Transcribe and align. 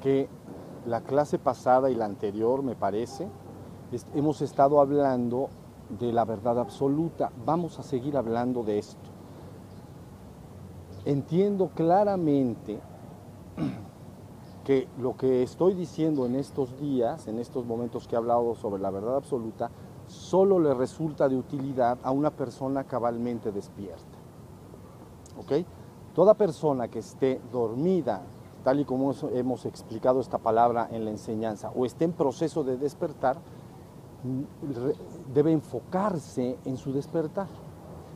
Que 0.00 0.28
la 0.86 1.02
clase 1.02 1.38
pasada 1.38 1.90
y 1.90 1.94
la 1.94 2.06
anterior, 2.06 2.62
me 2.62 2.74
parece, 2.74 3.28
hemos 4.14 4.40
estado 4.40 4.80
hablando 4.80 5.48
de 5.98 6.12
la 6.12 6.24
verdad 6.24 6.58
absoluta. 6.58 7.30
Vamos 7.44 7.78
a 7.78 7.82
seguir 7.82 8.16
hablando 8.16 8.62
de 8.62 8.78
esto. 8.78 9.10
Entiendo 11.04 11.70
claramente 11.74 12.80
que 14.64 14.88
lo 14.98 15.16
que 15.16 15.42
estoy 15.42 15.74
diciendo 15.74 16.26
en 16.26 16.34
estos 16.34 16.78
días, 16.78 17.26
en 17.26 17.38
estos 17.38 17.66
momentos 17.66 18.06
que 18.06 18.14
he 18.14 18.18
hablado 18.18 18.54
sobre 18.54 18.80
la 18.80 18.90
verdad 18.90 19.16
absoluta, 19.16 19.70
solo 20.06 20.58
le 20.58 20.74
resulta 20.74 21.28
de 21.28 21.36
utilidad 21.36 21.98
a 22.02 22.10
una 22.10 22.30
persona 22.30 22.84
cabalmente 22.84 23.52
despierta. 23.52 24.18
¿Ok? 25.38 25.64
Toda 26.14 26.34
persona 26.34 26.88
que 26.88 26.98
esté 26.98 27.40
dormida, 27.50 28.22
tal 28.62 28.80
y 28.80 28.84
como 28.84 29.12
hemos 29.32 29.66
explicado 29.66 30.20
esta 30.20 30.38
palabra 30.38 30.88
en 30.90 31.04
la 31.04 31.10
enseñanza, 31.10 31.70
o 31.74 31.86
esté 31.86 32.04
en 32.04 32.12
proceso 32.12 32.64
de 32.64 32.76
despertar, 32.76 33.38
debe 35.32 35.52
enfocarse 35.52 36.58
en 36.64 36.76
su 36.76 36.92
despertar. 36.92 37.48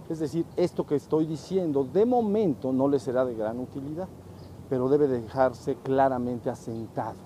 Es 0.08 0.18
decir, 0.18 0.44
esto 0.56 0.86
que 0.86 0.96
estoy 0.96 1.26
diciendo 1.26 1.84
de 1.84 2.04
momento 2.04 2.72
no 2.72 2.88
le 2.88 2.98
será 2.98 3.24
de 3.24 3.34
gran 3.34 3.58
utilidad, 3.58 4.08
pero 4.68 4.88
debe 4.88 5.08
dejarse 5.08 5.76
claramente 5.76 6.50
asentado. 6.50 7.16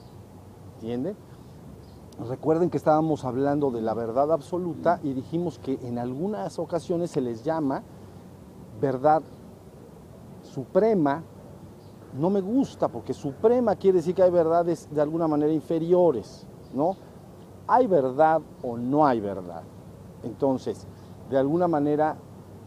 ¿Entiende? 0.75 1.17
Recuerden 2.29 2.71
que 2.71 2.77
estábamos 2.77 3.25
hablando 3.25 3.71
de 3.71 3.81
la 3.81 3.95
verdad 3.95 4.33
absoluta 4.33 5.01
y 5.03 5.13
dijimos 5.13 5.59
que 5.59 5.79
en 5.83 5.99
algunas 5.99 6.59
ocasiones 6.59 7.11
se 7.11 7.21
les 7.21 7.45
llama 7.45 7.83
verdad 8.81 9.23
suprema. 10.43 11.23
No 12.15 12.31
me 12.31 12.41
gusta 12.41 12.89
porque 12.89 13.13
suprema 13.13 13.77
quiere 13.77 13.99
decir 13.99 14.15
que 14.15 14.23
hay 14.23 14.31
verdades 14.31 14.89
de 14.91 15.01
alguna 15.01 15.29
manera 15.29 15.53
inferiores, 15.53 16.47
¿no? 16.75 16.97
¿Hay 17.67 17.87
verdad 17.87 18.41
o 18.63 18.77
no 18.77 19.07
hay 19.07 19.21
verdad? 19.21 19.63
Entonces, 20.23 20.87
de 21.31 21.39
alguna 21.39 21.69
manera, 21.69 22.17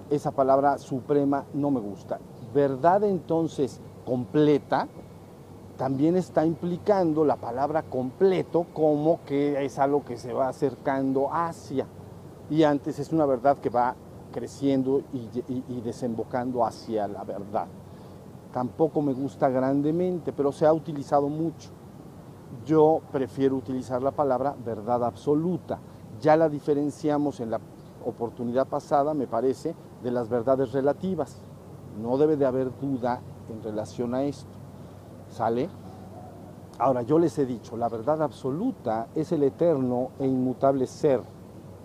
esa 0.09 0.31
palabra 0.31 0.77
suprema 0.77 1.45
no 1.53 1.71
me 1.71 1.79
gusta. 1.79 2.19
Verdad 2.53 3.03
entonces 3.03 3.81
completa 4.05 4.87
también 5.77 6.15
está 6.15 6.45
implicando 6.45 7.25
la 7.25 7.37
palabra 7.37 7.81
completo 7.81 8.67
como 8.73 9.21
que 9.25 9.65
es 9.65 9.79
algo 9.79 10.05
que 10.05 10.17
se 10.17 10.31
va 10.31 10.47
acercando 10.49 11.33
hacia. 11.33 11.87
Y 12.51 12.61
antes 12.61 12.99
es 12.99 13.11
una 13.11 13.25
verdad 13.25 13.57
que 13.57 13.69
va 13.69 13.95
creciendo 14.31 15.01
y, 15.11 15.81
desembocando 15.81 16.63
hacia 16.63 17.07
la 17.07 17.23
verdad. 17.23 17.65
Tampoco 18.53 19.01
me 19.01 19.13
gusta 19.13 19.49
grandemente, 19.49 20.33
pero 20.33 20.51
se 20.51 20.65
ha 20.65 20.73
utilizado 20.73 21.29
mucho. 21.29 21.69
Yo 22.65 23.01
prefiero 23.11 23.55
utilizar 23.55 24.01
la 24.01 24.11
palabra 24.11 24.55
verdad 24.65 25.03
absoluta. 25.05 25.79
Ya 26.19 26.35
la 26.35 26.49
diferenciamos 26.49 27.39
en 27.39 27.51
la 27.51 27.59
oportunidad 28.05 28.67
pasada, 28.67 29.13
me 29.13 29.27
parece, 29.27 29.73
de 30.03 30.11
las 30.11 30.27
verdades 30.27 30.73
relativas. 30.73 31.37
No 32.01 32.17
debe 32.17 32.35
de 32.35 32.45
haber 32.45 32.77
duda 32.79 33.21
en 33.49 33.63
relación 33.63 34.13
a 34.13 34.23
esto. 34.23 34.51
¿Sale? 35.29 35.69
Ahora, 36.77 37.03
yo 37.03 37.19
les 37.19 37.37
he 37.37 37.45
dicho, 37.45 37.77
la 37.77 37.89
verdad 37.89 38.21
absoluta 38.21 39.07
es 39.15 39.31
el 39.31 39.43
eterno 39.43 40.09
e 40.19 40.27
inmutable 40.27 40.87
ser 40.87 41.21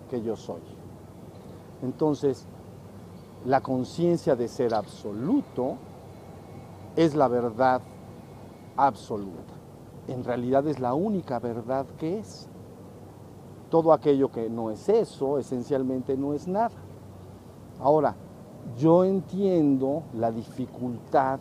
que 0.09 0.21
yo 0.21 0.35
soy. 0.35 0.61
Entonces, 1.81 2.45
la 3.45 3.61
conciencia 3.61 4.35
de 4.35 4.47
ser 4.47 4.73
absoluto 4.73 5.75
es 6.97 7.15
la 7.15 7.29
verdad 7.29 7.81
absoluta. 8.75 9.53
En 10.07 10.23
realidad 10.23 10.67
es 10.67 10.79
la 10.79 10.93
única 10.93 11.39
verdad 11.39 11.85
que 11.97 12.19
es. 12.19 12.49
Todo 13.69 13.93
aquello 13.93 14.31
que 14.31 14.49
no 14.49 14.71
es 14.71 14.89
eso, 14.89 15.37
esencialmente 15.37 16.17
no 16.17 16.33
es 16.33 16.47
nada. 16.47 16.71
Ahora, 17.79 18.15
yo 18.77 19.05
entiendo 19.05 20.03
la 20.13 20.31
dificultad 20.31 21.39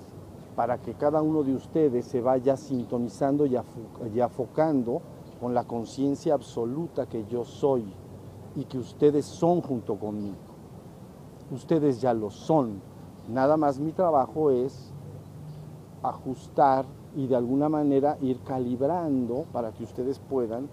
ajustar 16.09 16.87
y 17.15 17.27
de 17.27 17.37
alguna 17.37 17.69
manera 17.69 18.19
ir 18.21 18.41
calibrando 18.41 19.47
para 19.53 19.73
que 19.73 19.85
ustedes 19.85 20.19
puedan 20.19 20.69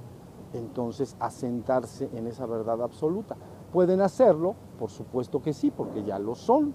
entonces 0.54 1.16
asentarse 1.20 2.10
en 2.14 2.28
esa 2.28 2.46
verdad 2.46 2.82
absoluta. 2.82 3.36
¿Pueden 3.72 4.02
hacerlo? 4.02 4.56
Por 4.78 4.90
supuesto 4.90 5.42
que 5.42 5.54
sí, 5.54 5.72
porque 5.72 6.04
ya 6.04 6.20
lo 6.20 6.36
son. 6.36 6.74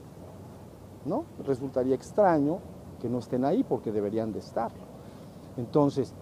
¿No? 1.04 1.24
Resultaría 1.47 1.94
extraño 1.94 2.58
que 3.00 3.08
no 3.08 3.18
estén 3.18 3.44
ahí 3.44 3.62
porque 3.62 3.92
deberían 3.92 4.32
de 4.32 4.41
estar. 4.41 4.72
Entonces, 5.56 6.12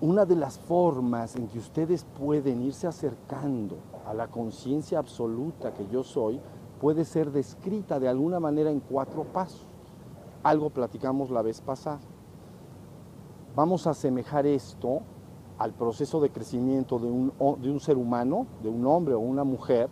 una 0.00 0.24
de 0.24 0.36
las 0.36 0.58
formas 0.58 1.36
en 1.36 1.46
que 1.46 1.58
ustedes 1.58 2.04
pueden 2.18 2.62
irse 2.62 2.86
acercando 2.86 3.76
a 4.06 4.12
la 4.12 4.26
conciencia 4.28 4.98
absoluta 4.98 5.72
que 5.72 5.86
yo 5.88 6.02
soy 6.02 6.40
puede 6.80 7.04
ser 7.04 7.30
descrita 7.30 7.98
de 8.00 8.08
alguna 8.08 8.40
manera 8.40 8.70
en 8.70 8.80
cuatro 8.80 9.24
pasos. 9.24 9.73
Algo 10.44 10.70
platicamos 10.70 11.30
la 11.30 11.42
vez 11.42 11.60
pasada. 11.62 12.00
Vamos 13.56 13.86
a 13.86 13.90
asemejar 13.90 14.46
esto 14.46 15.00
al 15.58 15.72
proceso 15.72 16.20
de 16.20 16.30
crecimiento 16.30 16.98
de 16.98 17.10
un, 17.10 17.32
de 17.60 17.70
un 17.70 17.80
ser 17.80 17.96
humano, 17.96 18.46
de 18.62 18.68
un 18.68 18.86
hombre 18.86 19.14
o 19.14 19.20
una 19.20 19.42
mujer, 19.42 19.88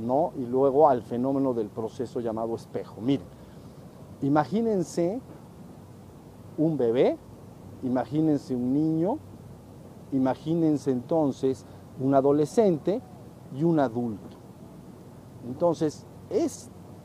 ¿no? 0.00 0.32
y 0.36 0.44
luego 0.44 0.88
al 0.88 1.02
fenómeno 1.02 1.54
del 1.54 1.68
proceso 1.68 2.18
llamado 2.20 2.56
espejo. 2.56 3.00
Miren, 3.00 3.26
imagínense 4.22 5.20
un 6.58 6.76
bebé, 6.76 7.16
imagínense 7.82 8.56
un 8.56 8.72
niño, 8.72 9.18
imagínense 10.10 10.90
entonces 10.90 11.64
un 12.00 12.14
adolescente 12.14 13.00
y 13.54 13.62
un 13.62 13.78
adulto. 13.78 14.36
Entonces, 15.46 16.06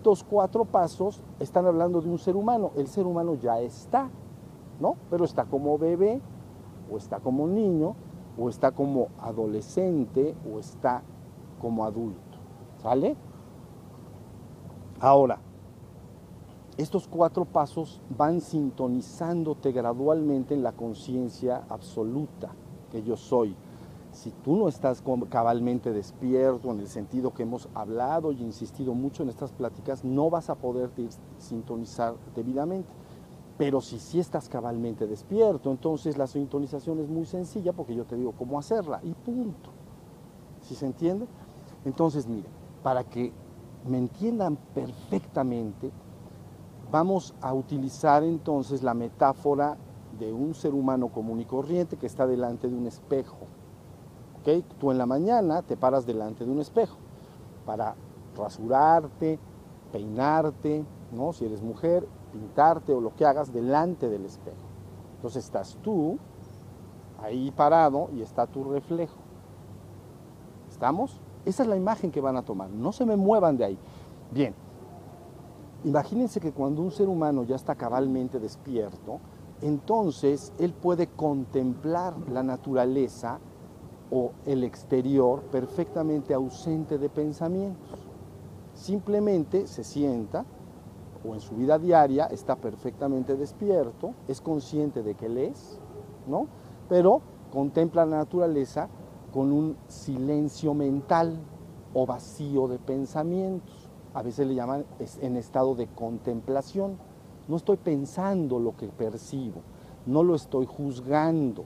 estos 0.07 0.23
cuatro 0.23 0.63
pasos 0.63 1.21
están 1.37 1.65
hablando 1.65 1.99
de 1.99 2.09
un 2.09 2.17
ser 2.17 2.37
humano. 2.37 2.71
El 2.77 2.87
ser 2.87 3.05
humano 3.05 3.35
ya 3.35 3.59
está, 3.59 4.09
¿no? 4.79 4.95
Pero 5.09 5.25
está 5.25 5.43
como 5.43 5.77
bebé, 5.77 6.21
o 6.89 6.95
está 6.95 7.19
como 7.19 7.45
niño, 7.45 7.93
o 8.39 8.47
está 8.47 8.71
como 8.71 9.09
adolescente, 9.19 10.33
o 10.49 10.59
está 10.59 11.03
como 11.59 11.83
adulto. 11.83 12.37
¿Sale? 12.77 13.17
Ahora, 15.01 15.41
estos 16.77 17.05
cuatro 17.09 17.43
pasos 17.43 17.99
van 18.09 18.39
sintonizándote 18.39 19.73
gradualmente 19.73 20.53
en 20.53 20.63
la 20.63 20.71
conciencia 20.71 21.65
absoluta 21.67 22.53
que 22.91 23.03
yo 23.03 23.17
soy. 23.17 23.57
Si 24.17 24.31
tú 24.31 24.55
no 24.55 24.67
estás 24.67 25.03
cabalmente 25.29 25.93
despierto 25.93 26.71
en 26.71 26.79
el 26.79 26.87
sentido 26.87 27.35
que 27.35 27.43
hemos 27.43 27.69
hablado 27.75 28.31
y 28.31 28.41
insistido 28.41 28.95
mucho 28.95 29.21
en 29.21 29.29
estas 29.29 29.51
pláticas, 29.51 30.03
no 30.03 30.31
vas 30.31 30.49
a 30.49 30.55
poder 30.55 30.89
sintonizar 31.37 32.15
debidamente. 32.35 32.89
Pero 33.59 33.79
si 33.79 33.99
sí 33.99 34.19
estás 34.19 34.49
cabalmente 34.49 35.05
despierto, 35.05 35.69
entonces 35.69 36.17
la 36.17 36.25
sintonización 36.25 36.99
es 36.99 37.07
muy 37.07 37.27
sencilla 37.27 37.73
porque 37.73 37.93
yo 37.93 38.05
te 38.05 38.15
digo 38.15 38.31
cómo 38.31 38.57
hacerla 38.57 38.99
y 39.03 39.13
punto. 39.13 39.69
¿Sí 40.61 40.73
se 40.73 40.87
entiende? 40.87 41.27
Entonces, 41.85 42.25
mire, 42.25 42.49
para 42.81 43.03
que 43.03 43.31
me 43.87 43.99
entiendan 43.99 44.57
perfectamente, 44.73 45.91
Vamos 46.89 47.35
a 47.41 47.53
utilizar 47.53 48.23
entonces 48.23 48.81
la 48.81 48.93
metáfora 48.93 49.77
de 50.17 50.31
un 50.31 50.55
ser 50.55 50.73
humano 50.73 51.09
común 51.09 51.41
y 51.41 51.45
corriente 51.45 51.97
que 51.97 52.05
está 52.05 52.25
delante 52.25 52.69
de 52.69 52.75
un 52.75 52.87
espejo. 52.87 53.45
Tú 54.79 54.91
en 54.91 54.97
la 54.97 55.05
mañana 55.05 55.61
te 55.61 55.75
paras 55.75 56.05
delante 56.05 56.45
de 56.45 56.51
un 56.51 56.59
espejo 56.59 56.97
para 57.65 57.95
rasurarte, 58.35 59.39
peinarte, 59.91 60.85
¿no? 61.11 61.33
si 61.33 61.45
eres 61.45 61.61
mujer, 61.61 62.07
pintarte 62.31 62.93
o 62.93 63.01
lo 63.01 63.13
que 63.15 63.25
hagas 63.25 63.51
delante 63.51 64.07
del 64.07 64.25
espejo. 64.25 64.55
Entonces 65.15 65.43
estás 65.43 65.77
tú 65.81 66.17
ahí 67.21 67.51
parado 67.51 68.09
y 68.13 68.21
está 68.21 68.47
tu 68.47 68.63
reflejo. 68.63 69.17
¿Estamos? 70.69 71.19
Esa 71.43 71.63
es 71.63 71.69
la 71.69 71.75
imagen 71.75 72.11
que 72.11 72.21
van 72.21 72.37
a 72.37 72.43
tomar. 72.43 72.69
No 72.69 72.93
se 72.93 73.05
me 73.05 73.17
muevan 73.17 73.57
de 73.57 73.65
ahí. 73.65 73.77
Bien, 74.31 74.53
Imagínense 75.83 76.39
que 76.39 76.51
cuando 76.51 76.81
un 76.81 76.91
ser 76.91 77.07
humano 77.07 77.43
ya 77.43 77.55
está 77.55 77.75
cabalmente 77.75 78.39
despierto, 78.39 79.19
entonces 79.61 80.51
él 80.57 80.73
puede 80.73 81.07
contemplar 81.07 82.15
la 82.29 82.43
naturaleza 82.43 83.39
o 84.11 84.31
el 84.45 84.63
exterior 84.63 85.41
perfectamente 85.43 86.33
ausente 86.33 86.97
de 86.97 87.09
pensamientos. 87.09 87.99
Simplemente 88.73 89.67
se 89.67 89.83
sienta 89.83 90.45
o 91.27 91.33
en 91.33 91.41
su 91.41 91.55
vida 91.55 91.77
diaria 91.79 92.25
está 92.25 92.55
perfectamente 92.55 93.35
despierto, 93.35 94.13
es 94.27 94.39
consciente 94.41 95.03
de 95.03 95.15
que 95.15 95.25
él 95.25 95.37
es, 95.37 95.79
¿no? 96.27 96.47
Pero 96.87 97.21
contempla 97.51 98.05
la 98.05 98.17
naturaleza 98.17 98.87
con 99.33 99.51
un 99.51 99.77
silencio 99.87 100.73
mental 100.73 101.37
o 101.93 102.05
vacío 102.05 102.67
de 102.67 102.79
pensamientos. 102.79 103.89
A 104.13 104.21
veces 104.21 104.47
le 104.47 104.55
llaman 104.55 104.85
en 105.21 105.37
estado 105.37 105.75
de 105.75 105.87
contemplación. 105.87 106.97
No 107.47 107.55
estoy 107.55 107.77
pensando 107.77 108.59
lo 108.59 108.75
que 108.75 108.87
percibo, 108.87 109.61
no 110.05 110.23
lo 110.23 110.35
estoy 110.35 110.65
juzgando. 110.65 111.65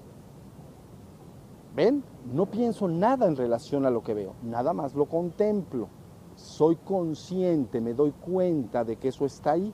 ¿Ven? 1.75 2.03
No 2.33 2.45
pienso 2.45 2.87
nada 2.87 3.27
en 3.27 3.35
relación 3.35 3.85
a 3.85 3.89
lo 3.89 4.03
que 4.03 4.13
veo, 4.13 4.33
nada 4.43 4.73
más 4.73 4.93
lo 4.93 5.05
contemplo. 5.05 5.87
Soy 6.35 6.75
consciente, 6.75 7.81
me 7.81 7.93
doy 7.93 8.11
cuenta 8.11 8.83
de 8.83 8.97
que 8.97 9.09
eso 9.09 9.25
está 9.25 9.51
ahí. 9.51 9.73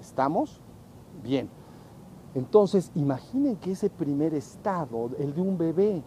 ¿Estamos? 0.00 0.60
Bien. 1.22 1.48
Entonces, 2.34 2.90
imaginen 2.94 3.56
que 3.56 3.72
ese 3.72 3.90
primer 3.90 4.34
estado, 4.34 5.10
el 5.18 5.34
de 5.34 5.40
un 5.40 5.56
bebé, 5.56 6.02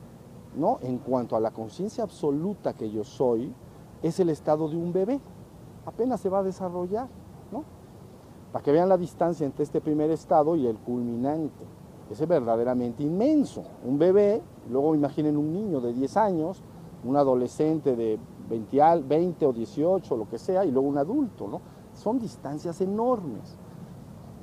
¿no? 0.55 0.79
En 0.81 0.97
cuanto 0.97 1.35
a 1.35 1.39
la 1.39 1.51
conciencia 1.51 2.03
absoluta 2.03 2.73
que 2.73 2.89
yo 2.89 3.03
soy, 3.03 3.53
es 4.01 4.19
el 4.19 4.29
estado 4.29 4.67
de 4.67 4.75
un 4.75 4.91
bebé. 4.91 5.19
Apenas 5.85 6.19
se 6.19 6.29
va 6.29 6.39
a 6.39 6.43
desarrollar, 6.43 7.07
¿no? 7.51 7.63
Para 8.51 8.63
que 8.63 8.71
vean 8.71 8.89
la 8.89 8.97
distancia 8.97 9.45
entre 9.45 9.63
este 9.63 9.81
primer 9.81 10.11
estado 10.11 10.55
y 10.55 10.67
el 10.67 10.77
culminante. 10.77 11.65
Es 12.09 12.25
verdaderamente 12.27 13.03
inmenso. 13.03 13.63
Un 13.85 13.97
bebé, 13.97 14.41
luego 14.69 14.95
imaginen 14.95 15.37
un 15.37 15.51
niño 15.51 15.81
de 15.81 15.93
10 15.93 16.17
años, 16.17 16.63
un 17.03 17.17
adolescente 17.17 17.95
de 17.95 18.17
20, 18.49 19.03
20 19.07 19.45
o 19.45 19.53
18, 19.53 20.17
lo 20.17 20.29
que 20.29 20.37
sea, 20.37 20.65
y 20.65 20.71
luego 20.71 20.87
un 20.87 20.97
adulto, 20.97 21.47
¿no? 21.47 21.61
Son 21.93 22.17
distancias 22.19 22.79
enormes. 22.81 23.57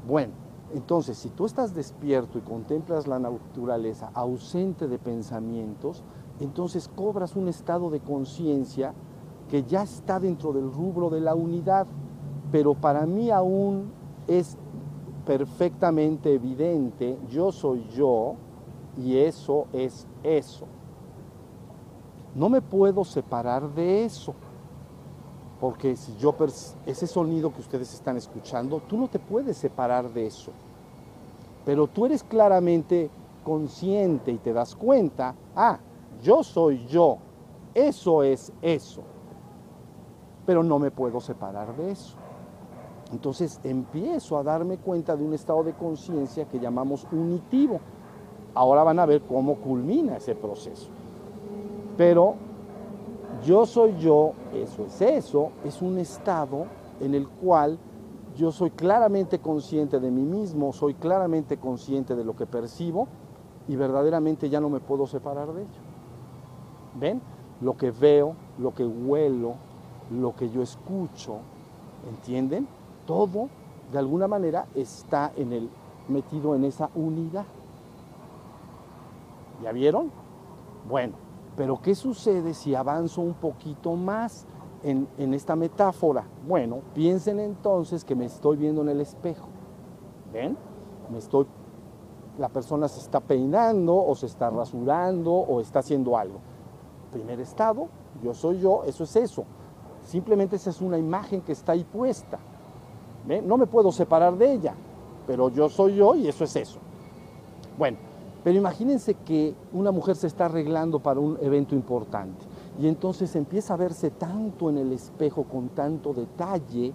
Bueno, 0.06 0.32
entonces, 0.74 1.16
si 1.16 1.30
tú 1.30 1.46
estás 1.46 1.74
despierto 1.74 2.38
y 2.38 2.42
contemplas 2.42 3.06
la 3.06 3.18
naturaleza 3.18 4.10
ausente 4.12 4.88
de 4.88 4.98
pensamientos, 4.98 6.02
entonces 6.40 6.88
cobras 6.88 7.36
un 7.36 7.48
estado 7.48 7.90
de 7.90 8.00
conciencia 8.00 8.92
que 9.48 9.62
ya 9.62 9.82
está 9.82 10.18
dentro 10.18 10.52
del 10.52 10.72
rubro 10.72 11.10
de 11.10 11.20
la 11.20 11.34
unidad, 11.34 11.86
pero 12.50 12.74
para 12.74 13.06
mí 13.06 13.30
aún 13.30 13.92
es 14.26 14.58
perfectamente 15.24 16.34
evidente, 16.34 17.18
yo 17.28 17.50
soy 17.52 17.86
yo 17.94 18.34
y 18.96 19.16
eso 19.18 19.66
es 19.72 20.06
eso. 20.22 20.66
No 22.34 22.48
me 22.48 22.60
puedo 22.60 23.04
separar 23.04 23.68
de 23.74 24.04
eso, 24.04 24.34
porque 25.60 25.96
si 25.96 26.16
yo 26.16 26.34
ese 26.84 27.06
sonido 27.06 27.52
que 27.52 27.60
ustedes 27.60 27.94
están 27.94 28.16
escuchando, 28.16 28.80
tú 28.80 28.98
no 28.98 29.08
te 29.08 29.18
puedes 29.18 29.56
separar 29.56 30.12
de 30.12 30.26
eso. 30.26 30.52
Pero 31.64 31.86
tú 31.86 32.06
eres 32.06 32.22
claramente 32.22 33.10
consciente 33.44 34.32
y 34.32 34.38
te 34.38 34.52
das 34.52 34.74
cuenta, 34.74 35.34
ah, 35.54 35.78
yo 36.22 36.42
soy 36.42 36.84
yo, 36.86 37.18
eso 37.72 38.22
es 38.22 38.52
eso. 38.60 39.02
Pero 40.44 40.62
no 40.62 40.78
me 40.78 40.90
puedo 40.90 41.20
separar 41.20 41.74
de 41.76 41.92
eso. 41.92 42.16
Entonces 43.14 43.60
empiezo 43.62 44.36
a 44.36 44.42
darme 44.42 44.76
cuenta 44.76 45.16
de 45.16 45.22
un 45.22 45.34
estado 45.34 45.62
de 45.62 45.72
conciencia 45.72 46.46
que 46.46 46.58
llamamos 46.58 47.06
unitivo. 47.12 47.78
Ahora 48.54 48.82
van 48.82 48.98
a 48.98 49.06
ver 49.06 49.22
cómo 49.22 49.54
culmina 49.54 50.16
ese 50.16 50.34
proceso. 50.34 50.88
Pero 51.96 52.34
yo 53.44 53.66
soy 53.66 53.96
yo, 53.98 54.32
eso 54.52 54.84
es 54.86 55.00
eso, 55.00 55.50
es 55.64 55.80
un 55.80 55.98
estado 55.98 56.66
en 57.00 57.14
el 57.14 57.28
cual 57.28 57.78
yo 58.36 58.50
soy 58.50 58.70
claramente 58.70 59.38
consciente 59.38 60.00
de 60.00 60.10
mí 60.10 60.22
mismo, 60.22 60.72
soy 60.72 60.94
claramente 60.94 61.56
consciente 61.56 62.16
de 62.16 62.24
lo 62.24 62.34
que 62.34 62.46
percibo 62.46 63.06
y 63.68 63.76
verdaderamente 63.76 64.50
ya 64.50 64.60
no 64.60 64.70
me 64.70 64.80
puedo 64.80 65.06
separar 65.06 65.52
de 65.52 65.62
ello. 65.62 65.80
¿Ven? 66.98 67.22
Lo 67.60 67.76
que 67.76 67.92
veo, 67.92 68.34
lo 68.58 68.74
que 68.74 68.84
huelo, 68.84 69.54
lo 70.10 70.34
que 70.34 70.50
yo 70.50 70.62
escucho, 70.62 71.36
¿entienden? 72.08 72.66
Todo 73.06 73.48
de 73.92 73.98
alguna 73.98 74.28
manera 74.28 74.66
está 74.74 75.32
metido 76.08 76.54
en 76.54 76.64
esa 76.64 76.90
unidad. 76.94 77.44
¿Ya 79.62 79.72
vieron? 79.72 80.10
Bueno, 80.88 81.14
pero 81.56 81.80
¿qué 81.80 81.94
sucede 81.94 82.54
si 82.54 82.74
avanzo 82.74 83.20
un 83.20 83.34
poquito 83.34 83.94
más? 83.94 84.46
en, 84.84 85.34
esta 85.34 85.56
metáfora? 85.56 86.24
Bueno, 86.46 86.80
piensen 86.94 87.40
entonces 87.40 88.04
que 88.04 88.14
me 88.14 88.26
estoy 88.26 88.56
viendo 88.56 88.82
en 88.82 88.90
el 88.90 89.00
espejo. 89.00 89.48
¿Ven? 90.32 90.56
Me 91.10 91.18
estoy, 91.18 91.46
la 92.38 92.48
persona 92.48 92.86
se 92.88 93.00
está 93.00 93.20
peinando 93.20 93.96
o 93.96 94.14
se 94.14 94.26
está 94.26 94.50
rasurando 94.50 95.32
o 95.32 95.60
está 95.60 95.78
haciendo 95.80 96.16
algo. 96.16 96.38
Primer 97.12 97.40
estado, 97.40 97.88
yo 98.22 98.34
soy 98.34 98.60
yo, 98.60 98.84
eso 98.84 99.04
es 99.04 99.16
eso. 99.16 99.44
Simplemente 100.04 100.56
esa 100.56 100.70
es 100.70 100.80
una 100.80 100.98
imagen 100.98 101.40
que 101.40 101.52
está 101.52 101.72
ahí 101.72 101.84
puesta. 101.84 102.38
¿Ven? 103.26 103.46
No 103.46 103.56
me 103.56 103.66
puedo 103.66 103.90
separar 103.92 104.36
de 104.36 104.52
ella, 104.52 104.74
pero 105.26 105.48
yo 105.48 105.68
soy 105.68 105.96
yo 105.96 106.14
y 106.14 106.28
eso 106.28 106.44
es 106.44 106.56
eso. 106.56 106.78
Bueno, 107.78 107.98
pero 108.42 108.58
imagínense 108.58 109.14
que 109.14 109.54
una 109.72 109.90
mujer 109.90 110.16
se 110.16 110.26
está 110.26 110.46
arreglando 110.46 110.98
para 111.00 111.20
un 111.20 111.38
evento 111.40 111.74
importante 111.74 112.44
y 112.78 112.88
entonces 112.88 113.34
empieza 113.36 113.74
a 113.74 113.76
verse 113.76 114.10
tanto 114.10 114.68
en 114.68 114.78
el 114.78 114.92
espejo 114.92 115.44
con 115.44 115.68
tanto 115.70 116.12
detalle, 116.12 116.92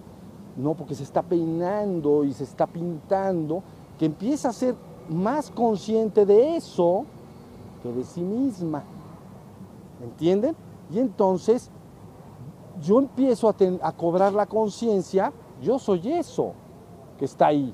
¿no? 0.58 0.74
Porque 0.74 0.94
se 0.94 1.04
está 1.04 1.22
peinando 1.22 2.24
y 2.24 2.34
se 2.34 2.44
está 2.44 2.68
pintando, 2.68 3.64
que 3.98 4.06
empieza 4.06 4.50
a 4.50 4.54
ser 4.54 4.76
más 5.10 5.50
consciente 5.50 6.26
de 6.26 6.58
eso 6.58 7.06
que 7.82 7.92
de 7.92 8.04
sí 8.04 8.22
misma. 8.22 8.84
¿Entienden? 10.04 10.56
Y 10.92 11.00
entonces 11.00 11.70
yo 12.82 13.00
empiezo 13.00 13.54
a 13.82 13.92
cobrar 13.94 14.34
la 14.34 14.46
conciencia, 14.46 15.32
yo 15.62 15.80
soy 15.80 16.12
eso 16.12 16.54
que 17.18 17.26
está 17.26 17.48
ahí. 17.48 17.74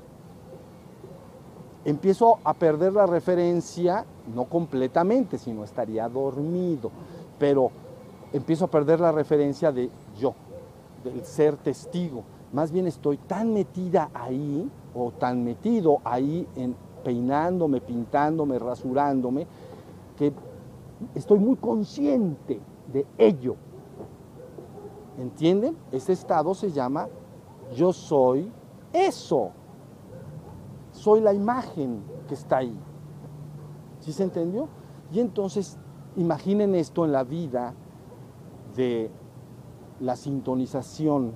Empiezo 1.84 2.38
a 2.42 2.52
perder 2.52 2.92
la 2.92 3.06
referencia, 3.06 4.04
no 4.34 4.44
completamente, 4.44 5.38
sino 5.38 5.62
estaría 5.62 6.08
dormido, 6.08 6.90
pero 7.38 7.70
empiezo 8.32 8.64
a 8.64 8.70
perder 8.70 8.98
la 8.98 9.12
referencia 9.12 9.70
de 9.70 9.88
yo, 10.18 10.34
del 11.04 11.24
ser 11.24 11.56
testigo. 11.56 12.24
Más 12.52 12.72
bien 12.72 12.86
estoy 12.86 13.18
tan 13.18 13.52
metida 13.52 14.10
ahí 14.14 14.68
o 14.94 15.12
tan 15.12 15.44
metido 15.44 15.98
ahí 16.04 16.46
en 16.56 16.74
peinándome, 17.04 17.80
pintándome, 17.80 18.58
rasurándome, 18.58 19.46
que 20.16 20.32
estoy 21.14 21.38
muy 21.38 21.54
consciente 21.54 22.58
de 22.92 23.06
ello. 23.16 23.54
¿Entienden? 25.18 25.76
Ese 25.92 26.12
estado 26.12 26.52
se 26.52 26.72
llama 26.72 27.08
yo 27.74 27.92
soy 27.92 28.50
eso. 28.92 29.50
Soy 30.92 31.20
la 31.20 31.32
imagen 31.32 32.02
que 32.28 32.34
está 32.34 32.58
ahí. 32.58 32.78
¿Sí 34.00 34.12
se 34.12 34.22
entendió? 34.22 34.68
Y 35.12 35.20
entonces 35.20 35.78
imaginen 36.16 36.74
esto 36.74 37.04
en 37.04 37.12
la 37.12 37.24
vida 37.24 37.74
de 38.74 39.10
la 40.00 40.16
sintonización 40.16 41.32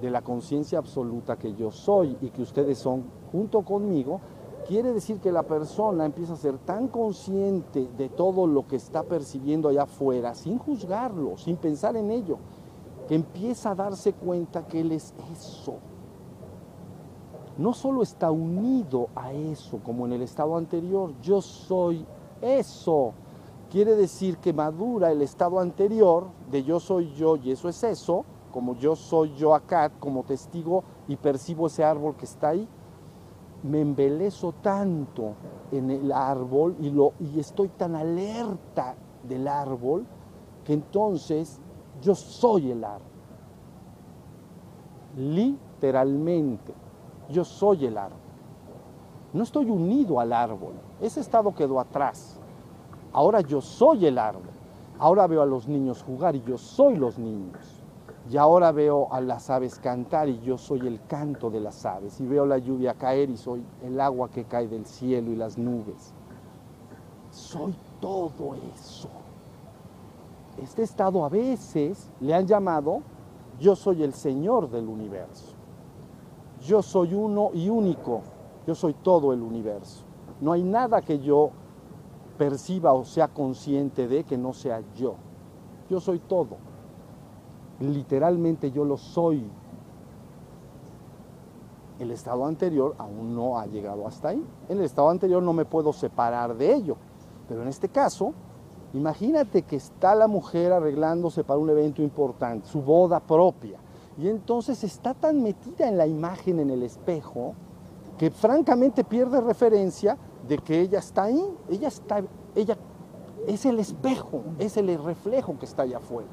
de 0.00 0.10
la 0.10 0.22
conciencia 0.22 0.78
absoluta 0.78 1.36
que 1.36 1.54
yo 1.54 1.70
soy 1.70 2.16
y 2.20 2.30
que 2.30 2.42
ustedes 2.42 2.78
son 2.78 3.04
junto 3.30 3.62
conmigo, 3.62 4.20
quiere 4.66 4.92
decir 4.92 5.20
que 5.20 5.30
la 5.30 5.42
persona 5.42 6.04
empieza 6.04 6.32
a 6.32 6.36
ser 6.36 6.58
tan 6.58 6.88
consciente 6.88 7.88
de 7.96 8.08
todo 8.08 8.46
lo 8.46 8.66
que 8.66 8.76
está 8.76 9.02
percibiendo 9.02 9.68
allá 9.68 9.82
afuera, 9.82 10.34
sin 10.34 10.58
juzgarlo, 10.58 11.36
sin 11.36 11.56
pensar 11.56 11.96
en 11.96 12.10
ello, 12.10 12.38
que 13.08 13.14
empieza 13.14 13.70
a 13.70 13.74
darse 13.74 14.12
cuenta 14.12 14.66
que 14.66 14.80
él 14.80 14.92
es 14.92 15.14
eso. 15.32 15.76
No 17.56 17.72
solo 17.72 18.02
está 18.02 18.30
unido 18.30 19.08
a 19.14 19.32
eso, 19.32 19.78
como 19.84 20.06
en 20.06 20.12
el 20.14 20.22
estado 20.22 20.56
anterior, 20.56 21.12
yo 21.20 21.40
soy 21.40 22.04
eso 22.40 23.14
quiere 23.74 23.96
decir 23.96 24.38
que 24.38 24.52
madura 24.52 25.10
el 25.10 25.20
estado 25.20 25.58
anterior 25.58 26.28
de 26.48 26.62
yo 26.62 26.78
soy 26.78 27.12
yo 27.14 27.34
y 27.34 27.50
eso 27.50 27.68
es 27.68 27.82
eso, 27.82 28.24
como 28.52 28.76
yo 28.76 28.94
soy 28.94 29.34
yo 29.34 29.52
acá 29.52 29.90
como 29.98 30.22
testigo 30.22 30.84
y 31.08 31.16
percibo 31.16 31.66
ese 31.66 31.82
árbol 31.82 32.14
que 32.14 32.24
está 32.24 32.50
ahí, 32.50 32.68
me 33.64 33.80
embelezo 33.80 34.52
tanto 34.52 35.34
en 35.72 35.90
el 35.90 36.12
árbol 36.12 36.76
y, 36.78 36.90
lo, 36.90 37.14
y 37.18 37.40
estoy 37.40 37.68
tan 37.68 37.96
alerta 37.96 38.94
del 39.24 39.48
árbol 39.48 40.06
que 40.64 40.74
entonces 40.74 41.60
yo 42.02 42.14
soy 42.14 42.70
el 42.70 42.84
árbol. 42.84 43.06
Literalmente, 45.16 46.74
yo 47.30 47.44
soy 47.44 47.86
el 47.86 47.98
árbol. 47.98 48.18
No 49.32 49.42
estoy 49.42 49.68
unido 49.68 50.20
al 50.20 50.32
árbol, 50.32 50.74
ese 51.00 51.20
estado 51.20 51.54
quedó 51.54 51.80
atrás. 51.80 52.38
Ahora 53.12 53.40
yo 53.40 53.60
soy 53.60 54.06
el 54.06 54.18
árbol. 54.18 54.50
Ahora 54.98 55.26
veo 55.26 55.42
a 55.42 55.46
los 55.46 55.66
niños 55.66 56.02
jugar 56.02 56.36
y 56.36 56.42
yo 56.42 56.56
soy 56.56 56.96
los 56.96 57.18
niños. 57.18 57.82
Y 58.30 58.36
ahora 58.36 58.72
veo 58.72 59.12
a 59.12 59.20
las 59.20 59.50
aves 59.50 59.78
cantar 59.78 60.28
y 60.28 60.40
yo 60.40 60.56
soy 60.56 60.86
el 60.86 61.04
canto 61.06 61.50
de 61.50 61.60
las 61.60 61.84
aves. 61.84 62.20
Y 62.20 62.26
veo 62.26 62.46
la 62.46 62.58
lluvia 62.58 62.94
caer 62.94 63.28
y 63.28 63.36
soy 63.36 63.62
el 63.82 64.00
agua 64.00 64.30
que 64.30 64.44
cae 64.44 64.66
del 64.66 64.86
cielo 64.86 65.30
y 65.30 65.36
las 65.36 65.58
nubes. 65.58 66.14
Soy 67.30 67.74
todo 68.00 68.54
eso. 68.74 69.08
Este 70.62 70.82
estado 70.82 71.24
a 71.24 71.28
veces 71.28 72.10
le 72.20 72.34
han 72.34 72.46
llamado 72.46 73.02
yo 73.58 73.76
soy 73.76 74.02
el 74.02 74.14
Señor 74.14 74.70
del 74.70 74.88
universo. 74.88 75.54
Yo 76.60 76.82
soy 76.82 77.14
uno 77.14 77.50
y 77.52 77.68
único. 77.68 78.22
Yo 78.66 78.74
soy 78.74 78.94
todo 78.94 79.32
el 79.32 79.42
universo. 79.42 80.04
No 80.40 80.52
hay 80.52 80.62
nada 80.62 81.02
que 81.02 81.18
yo 81.18 81.50
perciba 82.38 82.92
o 82.92 83.04
sea 83.04 83.28
consciente 83.28 84.08
de 84.08 84.24
que 84.24 84.36
no 84.36 84.52
sea 84.52 84.82
yo. 84.94 85.14
Yo 85.88 86.00
soy 86.00 86.18
todo 86.18 86.56
literalmente 87.80 88.70
yo 88.70 88.84
lo 88.84 88.96
soy. 88.96 89.50
El 91.98 92.10
estado 92.10 92.44
anterior 92.46 92.94
aún 92.98 93.34
no 93.34 93.58
ha 93.58 93.66
llegado 93.66 94.06
hasta 94.06 94.28
ahí. 94.28 94.44
En 94.68 94.78
el 94.78 94.84
estado 94.84 95.10
anterior 95.10 95.42
no 95.42 95.52
me 95.52 95.64
puedo 95.64 95.92
separar 95.92 96.56
de 96.56 96.74
ello. 96.74 96.96
Pero 97.48 97.62
en 97.62 97.68
este 97.68 97.88
caso, 97.88 98.32
imagínate 98.94 99.62
que 99.62 99.76
está 99.76 100.14
la 100.14 100.26
mujer 100.26 100.72
arreglándose 100.72 101.44
para 101.44 101.58
un 101.58 101.68
evento 101.68 102.02
importante, 102.02 102.68
su 102.68 102.80
boda 102.80 103.20
propia. 103.20 103.78
Y 104.16 104.28
entonces 104.28 104.82
está 104.84 105.12
tan 105.12 105.42
metida 105.42 105.88
en 105.88 105.98
la 105.98 106.06
imagen 106.06 106.60
en 106.60 106.70
el 106.70 106.82
espejo 106.82 107.54
que 108.16 108.30
francamente 108.30 109.02
pierde 109.04 109.40
referencia 109.40 110.16
de 110.46 110.58
que 110.58 110.80
ella 110.80 111.00
está 111.00 111.24
ahí. 111.24 111.44
Ella 111.68 111.88
está, 111.88 112.22
ella 112.54 112.76
es 113.46 113.66
el 113.66 113.78
espejo, 113.78 114.42
es 114.58 114.76
el 114.76 114.96
reflejo 115.02 115.58
que 115.58 115.66
está 115.66 115.82
allá 115.82 115.98
afuera. 115.98 116.28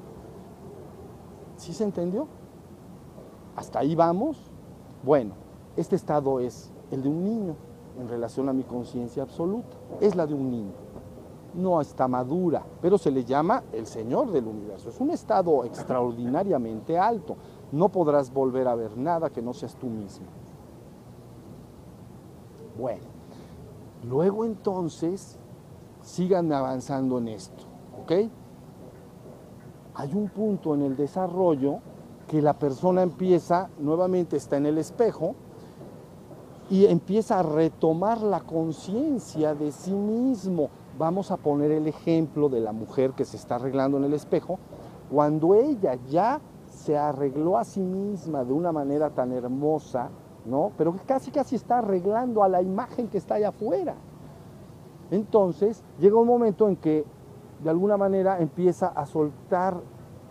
¿Sí 1.57 1.73
se 1.73 1.83
entendió? 1.83 2.27
¿Hasta 3.55 3.79
ahí 3.79 3.95
vamos? 3.95 4.37
Bueno, 5.03 5.33
este 5.75 5.95
estado 5.95 6.39
es 6.39 6.71
el 6.91 7.03
de 7.03 7.09
un 7.09 7.23
niño 7.23 7.55
en 7.99 8.07
relación 8.07 8.49
a 8.49 8.53
mi 8.53 8.63
conciencia 8.63 9.23
absoluta. 9.23 9.77
Es 9.99 10.15
la 10.15 10.25
de 10.25 10.33
un 10.33 10.49
niño. 10.49 10.90
No 11.53 11.81
está 11.81 12.07
madura, 12.07 12.63
pero 12.81 12.97
se 12.97 13.11
le 13.11 13.25
llama 13.25 13.63
el 13.73 13.85
Señor 13.85 14.31
del 14.31 14.47
universo. 14.47 14.89
Es 14.89 14.99
un 14.99 15.11
estado 15.11 15.65
extraordinariamente 15.65 16.97
alto. 16.97 17.35
No 17.71 17.89
podrás 17.89 18.31
volver 18.31 18.67
a 18.67 18.75
ver 18.75 18.97
nada 18.97 19.29
que 19.29 19.41
no 19.41 19.53
seas 19.53 19.75
tú 19.75 19.87
mismo. 19.87 20.27
Bueno, 22.77 23.03
luego 24.03 24.45
entonces 24.45 25.37
sigan 26.01 26.51
avanzando 26.53 27.17
en 27.17 27.27
esto, 27.27 27.63
¿ok? 28.01 28.11
hay 29.95 30.13
un 30.13 30.29
punto 30.29 30.73
en 30.73 30.81
el 30.81 30.95
desarrollo 30.95 31.79
que 32.27 32.41
la 32.41 32.53
persona 32.53 33.03
empieza, 33.03 33.69
nuevamente 33.79 34.37
está 34.37 34.57
en 34.57 34.65
el 34.65 34.77
espejo, 34.77 35.35
y 36.69 36.85
empieza 36.85 37.39
a 37.39 37.43
retomar 37.43 38.21
la 38.21 38.39
conciencia 38.39 39.53
de 39.53 39.71
sí 39.71 39.91
mismo. 39.91 40.69
Vamos 40.97 41.31
a 41.31 41.37
poner 41.37 41.71
el 41.71 41.87
ejemplo 41.87 42.49
de 42.49 42.59
la 42.59 42.71
mujer 42.71 43.11
que 43.11 43.25
se 43.25 43.37
está 43.37 43.55
arreglando 43.55 43.97
en 43.97 44.03
el 44.03 44.13
espejo, 44.13 44.59
cuando 45.09 45.55
ella 45.55 45.97
ya 46.09 46.41
se 46.67 46.97
arregló 46.97 47.57
a 47.57 47.63
sí 47.63 47.81
misma 47.81 48.43
de 48.43 48.53
una 48.53 48.71
manera 48.71 49.09
tan 49.09 49.31
hermosa, 49.31 50.09
¿no? 50.45 50.71
Pero 50.77 50.95
casi 51.05 51.31
casi 51.31 51.55
está 51.55 51.79
arreglando 51.79 52.43
a 52.43 52.49
la 52.49 52.61
imagen 52.61 53.07
que 53.07 53.17
está 53.17 53.35
allá 53.35 53.49
afuera. 53.49 53.95
Entonces 55.11 55.83
llega 55.99 56.17
un 56.17 56.27
momento 56.27 56.67
en 56.67 56.77
que 56.77 57.05
de 57.63 57.69
alguna 57.69 57.97
manera 57.97 58.39
empieza 58.39 58.87
a 58.87 59.05
soltar 59.05 59.81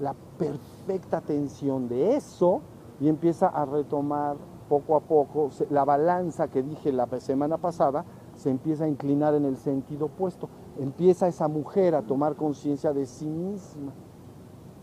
la 0.00 0.14
perfecta 0.38 1.20
tensión 1.20 1.88
de 1.88 2.16
eso 2.16 2.62
y 3.00 3.08
empieza 3.08 3.48
a 3.48 3.64
retomar 3.66 4.36
poco 4.68 4.96
a 4.96 5.00
poco 5.00 5.50
la 5.68 5.84
balanza 5.84 6.48
que 6.48 6.62
dije 6.62 6.92
la 6.92 7.06
semana 7.20 7.58
pasada 7.58 8.04
se 8.40 8.48
empieza 8.48 8.84
a 8.84 8.88
inclinar 8.88 9.34
en 9.34 9.44
el 9.44 9.58
sentido 9.58 10.06
opuesto. 10.06 10.48
Empieza 10.78 11.28
esa 11.28 11.46
mujer 11.46 11.94
a 11.94 12.00
tomar 12.00 12.36
conciencia 12.36 12.94
de 12.94 13.04
sí 13.04 13.26
misma. 13.26 13.92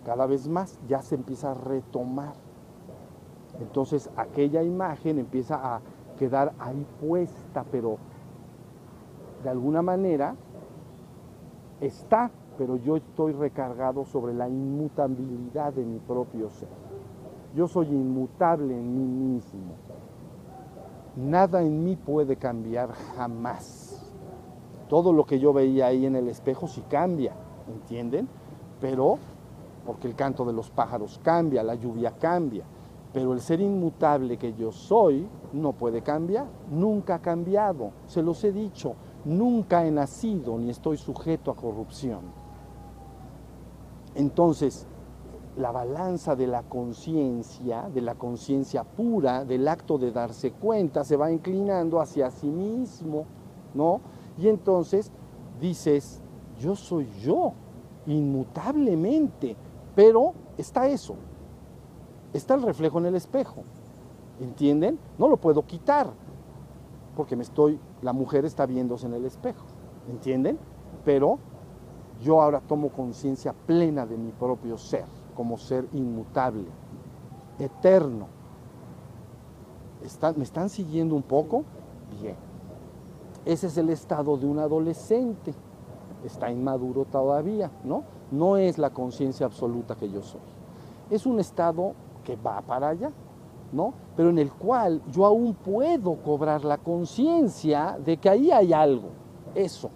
Cada 0.06 0.28
vez 0.28 0.48
más 0.48 0.80
ya 0.88 1.02
se 1.02 1.16
empieza 1.16 1.52
a 1.52 1.54
retomar. 1.56 2.36
Entonces 3.60 4.12
aquella 4.16 4.62
imagen 4.62 5.18
empieza 5.18 5.56
a 5.56 5.82
quedar 6.20 6.54
ahí 6.60 6.86
puesta, 7.02 7.66
pero 7.72 7.98
de 9.44 9.50
alguna 9.50 9.82
manera 9.82 10.36
está, 11.82 12.30
pero 12.60 12.76
yo 12.76 12.98
estoy 12.98 13.34
recargado 13.34 14.06
sobre 14.06 14.36
la 14.36 14.48
inmutabilidad 14.48 15.74
de 15.74 15.84
mi 15.84 15.98
propio 15.98 16.52
ser. 16.52 16.70
Yo 17.56 17.68
soy 17.68 17.88
inmutable 17.88 18.78
en 18.78 18.96
mí 18.96 19.34
mismo. 19.34 19.74
Nada 21.18 21.64
en 21.64 21.84
mí 21.84 21.96
puede 21.96 22.36
cambiar 22.36 22.92
jamás. 22.92 24.14
Todo 24.88 25.12
lo 25.12 25.26
que 25.26 25.40
yo 25.40 25.52
veía 25.52 25.88
ahí 25.88 26.06
en 26.06 26.16
el 26.16 26.28
espejo 26.28 26.68
sí 26.68 26.84
cambia, 26.88 27.34
¿entienden? 27.68 28.30
Pero, 28.80 29.18
porque 29.84 30.08
el 30.08 30.14
canto 30.14 30.46
de 30.46 30.54
los 30.54 30.70
pájaros 30.70 31.20
cambia, 31.24 31.64
la 31.64 31.74
lluvia 31.74 32.12
cambia, 32.12 32.66
pero 33.14 33.34
el 33.34 33.42
ser 33.42 33.62
inmutable 33.62 34.38
que 34.38 34.54
yo 34.54 34.72
soy 34.72 35.28
no 35.54 35.74
puede 35.74 36.04
cambiar, 36.04 36.46
nunca 36.70 37.16
ha 37.16 37.20
cambiado, 37.20 37.94
se 38.06 38.22
los 38.22 38.44
he 38.44 38.52
dicho, 38.52 38.94
nunca 39.26 39.88
he 39.88 39.92
nacido 39.92 40.56
ni 40.60 40.70
estoy 40.70 40.98
sujeto 40.98 41.50
a 41.50 41.56
corrupción. 41.56 42.20
Entonces, 44.14 44.86
la 45.58 45.72
balanza 45.72 46.36
de 46.36 46.48
la 46.48 46.64
conciencia, 46.64 47.90
de 47.90 48.02
la 48.02 48.16
conciencia 48.16 48.84
pura, 48.84 49.44
del 49.44 49.68
acto 49.68 49.98
de 49.98 50.12
darse 50.12 50.52
cuenta, 50.52 51.04
se 51.04 51.18
va 51.18 51.32
inclinando 51.32 52.00
hacia 52.00 52.30
sí 52.30 52.48
mismo, 52.48 53.26
¿no? 53.74 54.02
Y 54.38 54.48
entonces 54.48 55.12
dices, 55.60 56.22
yo 56.60 56.76
soy 56.76 57.08
yo, 57.22 57.54
inmutablemente, 58.06 59.56
pero 59.96 60.34
está 60.58 60.88
eso, 60.88 61.16
está 62.34 62.54
el 62.54 62.62
reflejo 62.62 63.00
en 63.00 63.08
el 63.08 63.16
espejo, 63.16 63.64
¿entienden? 64.40 65.00
No 65.18 65.28
lo 65.28 65.38
puedo 65.38 65.66
quitar, 65.66 66.12
porque 67.16 67.36
me 67.36 67.42
estoy, 67.42 67.80
la 68.04 68.14
mujer 68.14 68.46
está 68.46 68.68
viéndose 68.68 69.08
en 69.08 69.16
el 69.16 69.26
espejo, 69.26 69.66
¿entienden? 70.08 70.60
Pero 71.04 71.40
yo 72.22 72.42
ahora 72.42 72.62
tomo 72.62 72.90
conciencia 72.90 73.54
plena 73.54 74.06
de 74.06 74.18
mi 74.18 74.32
propio 74.32 74.78
ser, 74.78 75.06
como 75.38 75.60
ser 75.60 75.88
inmutable, 75.94 76.66
eterno. 77.60 78.26
¿Me 80.36 80.44
están 80.44 80.68
siguiendo 80.68 81.14
un 81.14 81.22
poco? 81.22 81.64
Bien. 82.20 82.36
Ese 83.46 83.68
es 83.68 83.78
el 83.78 83.92
estado 83.92 84.36
de 84.36 84.48
un 84.48 84.58
adolescente. 84.58 85.54
Está 86.26 86.50
inmaduro 86.50 87.06
todavía, 87.06 87.70
¿no? 87.84 88.04
No 88.32 88.58
es 88.58 88.80
la 88.80 88.90
conciencia 88.90 89.46
absoluta 89.46 89.96
que 89.96 90.10
yo 90.10 90.24
soy. 90.24 90.42
Es 91.12 91.28
un 91.28 91.40
estado 91.40 91.94
que 92.24 92.36
va 92.36 92.60
para 92.62 92.90
allá, 92.90 93.12
¿no? 93.72 93.94
Pero 94.16 94.32
en 94.32 94.40
el 94.40 94.52
cual 94.52 95.04
yo 95.12 95.24
aún 95.24 95.54
puedo 95.54 96.16
cobrar 96.16 96.66
la 96.66 96.80
conciencia 96.80 97.96
de 98.04 98.18
que 98.18 98.28
ahí 98.28 98.50
hay 98.50 98.74
algo, 98.74 99.10
eso. 99.54 99.92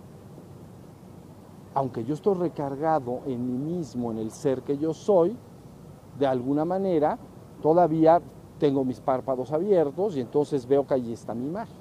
Aunque 1.73 2.03
yo 2.03 2.13
estoy 2.13 2.35
recargado 2.35 3.21
en 3.25 3.45
mí 3.45 3.57
mismo, 3.57 4.11
en 4.11 4.17
el 4.17 4.31
ser 4.31 4.61
que 4.61 4.77
yo 4.77 4.93
soy, 4.93 5.37
de 6.19 6.27
alguna 6.27 6.65
manera 6.65 7.17
todavía 7.61 8.21
tengo 8.59 8.83
mis 8.83 8.99
párpados 8.99 9.51
abiertos 9.51 10.17
y 10.17 10.21
entonces 10.21 10.67
veo 10.67 10.85
que 10.85 10.93
allí 10.93 11.13
está 11.13 11.33
mi 11.33 11.45
imagen. 11.45 11.77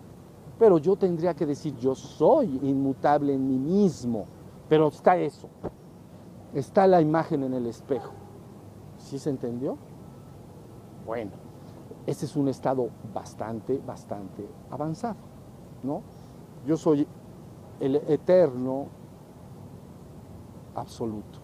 Pero 0.58 0.78
yo 0.78 0.96
tendría 0.96 1.34
que 1.34 1.46
decir, 1.46 1.74
yo 1.76 1.94
soy 1.94 2.60
inmutable 2.62 3.34
en 3.34 3.48
mí 3.48 3.58
mismo, 3.58 4.26
pero 4.68 4.88
está 4.88 5.16
eso, 5.16 5.48
está 6.54 6.86
la 6.86 7.00
imagen 7.00 7.42
en 7.42 7.54
el 7.54 7.66
espejo. 7.66 8.12
¿Sí 8.98 9.18
se 9.18 9.30
entendió? 9.30 9.76
Bueno. 11.06 11.50
Ese 12.06 12.24
es 12.24 12.34
un 12.34 12.48
estado 12.48 12.88
bastante, 13.12 13.78
bastante 13.86 14.48
avanzado, 14.70 15.18
¿no? 15.82 16.02
Yo 16.66 16.76
soy 16.76 17.06
el 17.78 17.96
eterno 17.96 18.86
absoluto. 20.80 21.38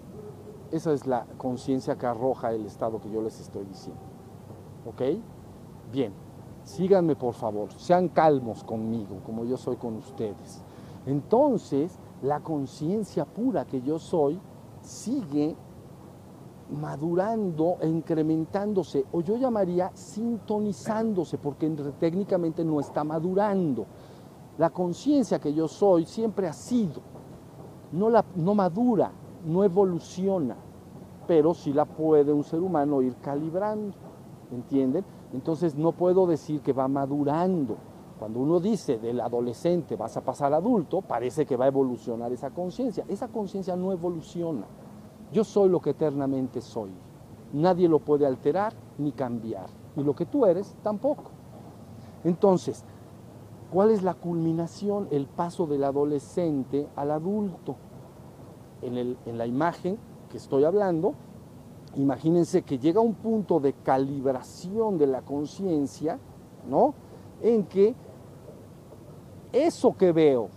Esa 0.70 0.92
es 0.92 1.06
la 1.06 1.26
conciencia 1.38 1.96
que 1.96 2.06
arroja 2.06 2.52
el 2.52 2.66
estado 2.66 3.00
que 3.00 3.10
yo 3.10 3.22
les 3.22 3.40
estoy 3.40 3.64
diciendo. 3.64 4.02
¿Ok? 4.86 5.02
Bien, 5.92 6.12
síganme 6.64 7.14
por 7.14 7.34
favor, 7.34 7.72
sean 7.72 8.08
calmos 8.08 8.64
conmigo, 8.64 9.20
como 9.24 9.44
yo 9.44 9.56
soy 9.56 9.76
con 9.76 9.96
ustedes. 9.96 10.62
Entonces, 11.06 11.98
la 12.22 12.40
conciencia 12.40 13.24
pura 13.24 13.64
que 13.64 13.80
yo 13.80 13.98
soy 13.98 14.40
sigue 14.80 15.56
madurando 16.70 17.76
e 17.80 17.88
incrementándose, 17.88 19.04
o 19.12 19.20
yo 19.20 19.36
llamaría 19.36 19.90
sintonizándose, 19.94 21.38
porque 21.38 21.68
técnicamente 22.00 22.64
no 22.64 22.80
está 22.80 23.04
madurando. 23.04 23.86
La 24.58 24.70
conciencia 24.70 25.38
que 25.38 25.52
yo 25.54 25.68
soy 25.68 26.06
siempre 26.06 26.48
ha 26.48 26.52
sido, 26.52 27.00
no, 27.92 28.10
la, 28.10 28.24
no 28.34 28.54
madura, 28.54 29.12
no 29.46 29.64
evoluciona, 29.64 30.56
pero 31.26 31.54
sí 31.54 31.72
la 31.72 31.84
puede 31.84 32.32
un 32.32 32.44
ser 32.44 32.60
humano 32.60 33.00
ir 33.00 33.14
calibrando, 33.16 33.96
¿entienden? 34.50 35.04
Entonces 35.32 35.74
no 35.74 35.92
puedo 35.92 36.26
decir 36.26 36.60
que 36.60 36.72
va 36.72 36.88
madurando. 36.88 37.76
Cuando 38.18 38.40
uno 38.40 38.60
dice 38.60 38.98
del 38.98 39.20
adolescente 39.20 39.94
vas 39.96 40.16
a 40.16 40.22
pasar 40.22 40.52
adulto, 40.52 41.00
parece 41.02 41.46
que 41.46 41.56
va 41.56 41.66
a 41.66 41.68
evolucionar 41.68 42.32
esa 42.32 42.50
conciencia. 42.50 43.04
Esa 43.08 43.28
conciencia 43.28 43.76
no 43.76 43.92
evoluciona. 43.92 44.66
Yo 45.32 45.44
soy 45.44 45.68
lo 45.68 45.80
que 45.80 45.90
eternamente 45.90 46.60
soy. 46.60 46.90
Nadie 47.52 47.88
lo 47.88 47.98
puede 48.00 48.26
alterar 48.26 48.72
ni 48.98 49.12
cambiar. 49.12 49.66
Y 49.96 50.02
lo 50.02 50.14
que 50.14 50.26
tú 50.26 50.46
eres, 50.46 50.76
tampoco. 50.82 51.24
Entonces, 52.24 52.84
¿cuál 53.72 53.90
es 53.90 54.02
la 54.02 54.14
culminación? 54.14 55.08
El 55.10 55.26
paso 55.26 55.66
del 55.66 55.84
adolescente 55.84 56.88
al 56.96 57.10
adulto. 57.10 57.76
En, 58.82 59.16
en 59.24 59.38
la 59.38 59.46
imagen 59.46 59.98
que 60.30 60.36
estoy 60.36 60.64
hablando, 60.64 61.14
imagínense 61.96 62.62
que 62.62 62.78
llega 62.78 63.00
un 63.00 63.14
punto 63.14 63.58
de 63.58 63.72
calibración 63.72 64.98
de 64.98 65.06
la 65.06 65.22
conciencia, 65.22 66.18
¿no? 66.68 66.94
En 67.42 67.64
que 67.64 67.94
eso 69.52 69.96
que 69.96 70.12
veo 70.12 70.48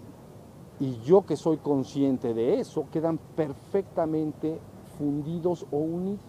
y 0.80 1.00
yo 1.02 1.26
que 1.26 1.36
soy 1.36 1.58
consciente 1.58 2.34
de 2.34 2.60
eso 2.60 2.86
quedan 2.92 3.18
perfectamente 3.36 4.60
fundidos 4.98 5.66
o 5.72 5.78
unidos. 5.78 6.20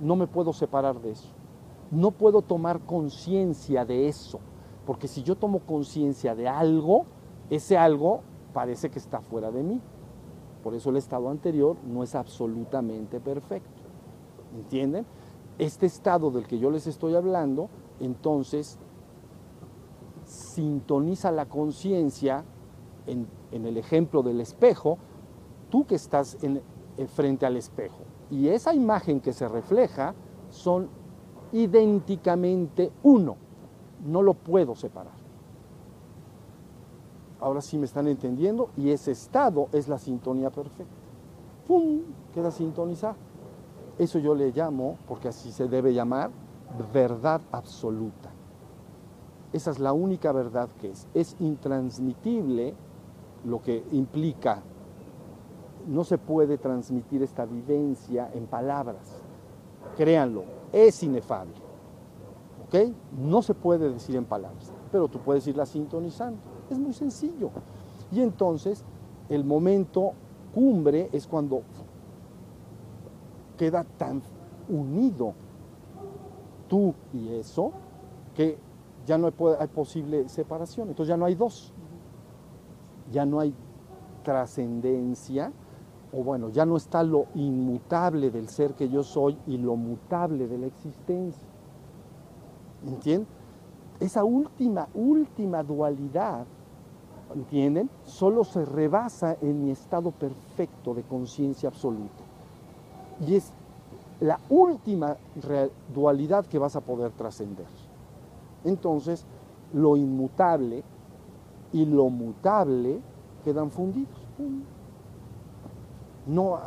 No 0.00 0.16
me 0.16 0.26
puedo 0.26 0.52
separar 0.52 1.00
de 1.00 1.12
eso. 1.12 1.28
No 1.90 2.10
puedo 2.10 2.42
tomar 2.42 2.80
conciencia 2.80 3.84
de 3.84 4.08
eso, 4.08 4.40
porque 4.86 5.08
si 5.08 5.22
yo 5.22 5.36
tomo 5.36 5.60
conciencia 5.60 6.34
de 6.34 6.46
algo, 6.46 7.06
ese 7.48 7.78
algo 7.78 8.20
parece 8.52 8.90
que 8.90 8.98
está 8.98 9.20
fuera 9.20 9.50
de 9.50 9.62
mí. 9.62 9.80
Por 10.62 10.74
eso 10.74 10.90
el 10.90 10.96
estado 10.96 11.30
anterior 11.30 11.76
no 11.84 12.02
es 12.02 12.14
absolutamente 12.14 13.20
perfecto. 13.20 13.82
¿Entienden? 14.54 15.06
Este 15.58 15.86
estado 15.86 16.30
del 16.30 16.46
que 16.46 16.58
yo 16.58 16.70
les 16.70 16.86
estoy 16.86 17.14
hablando, 17.14 17.68
entonces 18.00 18.78
sintoniza 20.24 21.32
la 21.32 21.46
conciencia 21.46 22.44
en, 23.06 23.26
el 23.52 23.76
ejemplo 23.76 24.22
del 24.22 24.40
espejo, 24.40 24.98
tú 25.70 25.86
que 25.86 25.94
estás 25.94 26.36
en, 26.42 26.62
frente 27.08 27.46
al 27.46 27.56
espejo. 27.56 28.00
Y 28.30 28.48
esa 28.48 28.74
imagen 28.74 29.20
que 29.20 29.32
se 29.32 29.48
refleja 29.48 30.14
son 30.50 30.88
idénticamente 31.52 32.92
uno. 33.02 33.36
No 34.04 34.22
lo 34.22 34.34
puedo 34.34 34.74
separar. 34.74 35.17
Ahora 37.40 37.60
sí 37.60 37.78
me 37.78 37.84
están 37.84 38.08
entendiendo 38.08 38.70
y 38.76 38.90
ese 38.90 39.12
estado 39.12 39.68
es 39.72 39.88
la 39.88 39.98
sintonía 39.98 40.50
perfecta. 40.50 40.84
¡Pum! 41.66 42.00
Queda 42.34 42.50
sintonizado. 42.50 43.16
Eso 43.98 44.18
yo 44.18 44.34
le 44.34 44.50
llamo, 44.50 44.96
porque 45.06 45.28
así 45.28 45.52
se 45.52 45.68
debe 45.68 45.92
llamar, 45.92 46.30
verdad 46.92 47.40
absoluta. 47.52 48.30
Esa 49.52 49.70
es 49.70 49.78
la 49.78 49.92
única 49.92 50.32
verdad 50.32 50.68
que 50.80 50.90
es. 50.90 51.06
Es 51.14 51.36
intransmitible 51.40 52.74
lo 53.44 53.62
que 53.62 53.84
implica. 53.92 54.62
No 55.86 56.04
se 56.04 56.18
puede 56.18 56.58
transmitir 56.58 57.22
esta 57.22 57.46
vivencia 57.46 58.30
en 58.34 58.46
palabras. 58.46 59.22
Créanlo, 59.96 60.44
es 60.72 61.02
inefable. 61.02 61.54
¿Ok? 62.66 62.92
No 63.18 63.42
se 63.42 63.54
puede 63.54 63.90
decir 63.90 64.16
en 64.16 64.26
palabras, 64.26 64.72
pero 64.92 65.08
tú 65.08 65.18
puedes 65.18 65.46
irla 65.46 65.64
sintonizando. 65.64 66.57
Es 66.70 66.78
muy 66.78 66.92
sencillo. 66.92 67.50
Y 68.10 68.20
entonces 68.20 68.84
el 69.28 69.44
momento 69.44 70.12
cumbre 70.54 71.08
es 71.12 71.26
cuando 71.26 71.62
queda 73.56 73.84
tan 73.84 74.22
unido 74.68 75.34
tú 76.68 76.94
y 77.12 77.34
eso 77.34 77.72
que 78.34 78.58
ya 79.06 79.18
no 79.18 79.26
hay, 79.26 79.68
posible 79.68 80.28
separación. 80.28 80.88
Entonces 80.88 81.08
ya 81.08 81.16
no 81.16 81.24
hay 81.24 81.34
dos. 81.34 81.72
Ya 83.10 83.24
no 83.24 83.40
hay 83.40 83.54
trascendencia, 84.22 85.50
o 86.12 86.22
bueno, 86.22 86.50
ya 86.50 86.66
no 86.66 86.76
está 86.76 87.02
lo 87.02 87.26
inmutable 87.34 88.30
del 88.30 88.50
ser 88.50 88.74
que 88.74 88.90
yo 88.90 89.02
soy 89.02 89.38
y 89.46 89.56
lo 89.56 89.76
mutable 89.76 90.46
de 90.46 90.58
la 90.58 90.66
existencia. 90.66 91.48
¿Entienden? 92.86 93.26
Esa 93.98 94.24
última, 94.24 94.88
última 94.94 95.62
dualidad, 95.62 96.46
¿entienden? 97.34 97.90
Solo 98.04 98.44
se 98.44 98.64
rebasa 98.64 99.36
en 99.40 99.64
mi 99.64 99.70
estado 99.70 100.10
perfecto 100.10 100.94
de 100.94 101.02
conciencia 101.02 101.68
absoluta. 101.68 102.24
Y 103.26 103.34
es 103.34 103.52
la 104.20 104.40
última 104.48 105.16
dualidad 105.94 106.46
que 106.46 106.58
vas 106.58 106.76
a 106.76 106.80
poder 106.80 107.12
trascender 107.12 107.66
entonces 108.64 109.24
lo 109.72 109.96
inmutable 109.96 110.82
y 111.72 111.84
lo 111.84 112.08
mutable 112.08 113.00
quedan 113.44 113.70
fundidos. 113.70 114.18
No, 116.26 116.58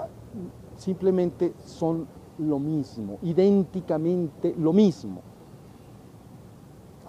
simplemente 0.78 1.54
son 1.66 2.08
lo 2.38 2.60
mismo, 2.60 3.18
idénticamente 3.22 4.56
lo 4.58 4.74
mismo. 4.74 5.22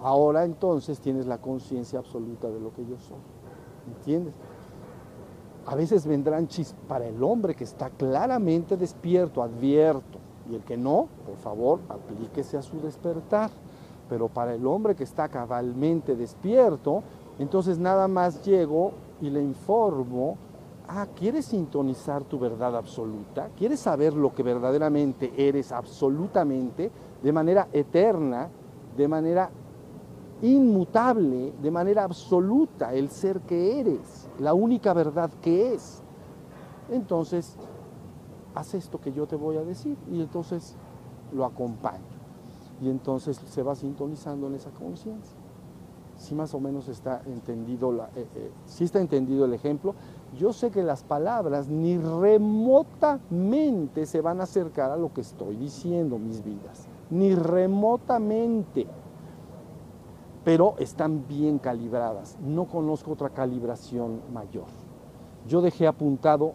Ahora 0.01 0.43
entonces 0.43 0.99
tienes 0.99 1.25
la 1.25 1.39
conciencia 1.39 1.99
absoluta 1.99 2.49
de 2.49 2.59
lo 2.59 2.73
que 2.73 2.85
yo 2.85 2.97
soy. 2.99 3.32
¿Entiendes? 3.87 4.35
A 5.65 5.75
veces 5.75 6.05
vendrán 6.05 6.47
chis 6.47 6.75
para 6.87 7.07
el 7.07 7.23
hombre 7.23 7.55
que 7.55 7.63
está 7.63 7.89
claramente 7.89 8.75
despierto, 8.75 9.41
advierto, 9.41 10.19
y 10.49 10.55
el 10.55 10.61
que 10.63 10.75
no, 10.75 11.07
por 11.25 11.37
favor, 11.37 11.79
aplíquese 11.89 12.57
a 12.57 12.61
su 12.61 12.81
despertar 12.81 13.49
pero 14.09 14.27
para 14.27 14.53
el 14.53 14.65
hombre 14.67 14.95
que 14.95 15.03
está 15.03 15.27
cabalmente 15.27 16.15
despierto, 16.15 17.03
entonces 17.39 17.77
nada 17.79 18.07
más 18.07 18.43
llego 18.43 18.91
y 19.21 19.29
le 19.29 19.41
informo, 19.41 20.37
ah, 20.87 21.07
¿quieres 21.15 21.45
sintonizar 21.45 22.23
tu 22.23 22.37
verdad 22.37 22.75
absoluta? 22.75 23.49
¿Quieres 23.57 23.79
saber 23.79 24.13
lo 24.13 24.33
que 24.33 24.43
verdaderamente 24.43 25.33
eres 25.35 25.71
absolutamente, 25.71 26.91
de 27.23 27.31
manera 27.31 27.67
eterna, 27.73 28.49
de 28.95 29.07
manera 29.07 29.49
inmutable, 30.43 31.53
de 31.61 31.71
manera 31.71 32.03
absoluta, 32.03 32.93
el 32.93 33.09
ser 33.09 33.41
que 33.41 33.79
eres, 33.79 34.29
la 34.39 34.53
única 34.53 34.93
verdad 34.93 35.31
que 35.41 35.73
es? 35.73 36.01
Entonces, 36.91 37.55
haz 38.53 38.75
esto 38.75 38.99
que 38.99 39.11
yo 39.11 39.25
te 39.25 39.35
voy 39.35 39.57
a 39.57 39.63
decir 39.63 39.97
y 40.11 40.21
entonces 40.21 40.75
lo 41.31 41.45
acompaño 41.45 42.03
y 42.81 42.89
entonces 42.89 43.37
se 43.37 43.63
va 43.63 43.75
sintonizando 43.75 44.47
en 44.47 44.55
esa 44.55 44.71
conciencia. 44.71 45.37
Si 46.17 46.35
más 46.35 46.53
o 46.53 46.59
menos 46.59 46.89
está 46.89 47.21
entendido, 47.25 47.93
eh, 48.15 48.27
eh, 48.35 48.51
si 48.65 48.83
está 48.83 48.99
entendido 48.99 49.45
el 49.45 49.53
ejemplo, 49.53 49.95
yo 50.37 50.51
sé 50.53 50.69
que 50.69 50.83
las 50.83 51.03
palabras 51.03 51.69
ni 51.69 51.97
remotamente 51.97 54.05
se 54.05 54.21
van 54.21 54.39
a 54.39 54.43
acercar 54.43 54.91
a 54.91 54.97
lo 54.97 55.11
que 55.13 55.21
estoy 55.21 55.55
diciendo, 55.55 56.19
mis 56.19 56.43
vidas, 56.43 56.85
ni 57.09 57.33
remotamente, 57.33 58.85
pero 60.43 60.75
están 60.79 61.27
bien 61.27 61.59
calibradas. 61.59 62.37
No 62.41 62.65
conozco 62.65 63.11
otra 63.11 63.29
calibración 63.29 64.21
mayor. 64.33 64.65
Yo 65.47 65.61
dejé 65.61 65.87
apuntado 65.87 66.53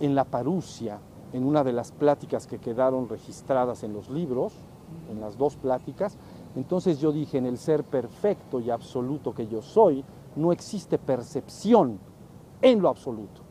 en 0.00 0.14
la 0.14 0.24
parusia, 0.24 0.98
en 1.32 1.44
una 1.44 1.62
de 1.62 1.72
las 1.72 1.92
pláticas 1.92 2.46
que 2.46 2.58
quedaron 2.58 3.08
registradas 3.08 3.84
en 3.84 3.92
los 3.92 4.10
libros, 4.10 4.52
en 5.10 5.20
las 5.20 5.36
dos 5.36 5.56
pláticas, 5.56 6.16
entonces 6.56 6.98
yo 6.98 7.12
dije, 7.12 7.38
en 7.38 7.46
el 7.46 7.58
ser 7.58 7.84
perfecto 7.84 8.60
y 8.60 8.70
absoluto 8.70 9.32
que 9.32 9.46
yo 9.46 9.62
soy, 9.62 10.04
no 10.34 10.52
existe 10.52 10.98
percepción 10.98 11.98
en 12.62 12.80
lo 12.80 12.88
absoluto. 12.88 13.42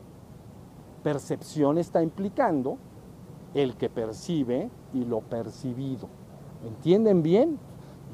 Percepción 1.02 1.78
está 1.78 2.02
implicando 2.02 2.76
el 3.54 3.76
que 3.76 3.88
percibe 3.88 4.70
y 4.92 5.04
lo 5.04 5.20
percibido. 5.20 6.08
¿Entienden 6.64 7.22
bien? 7.22 7.58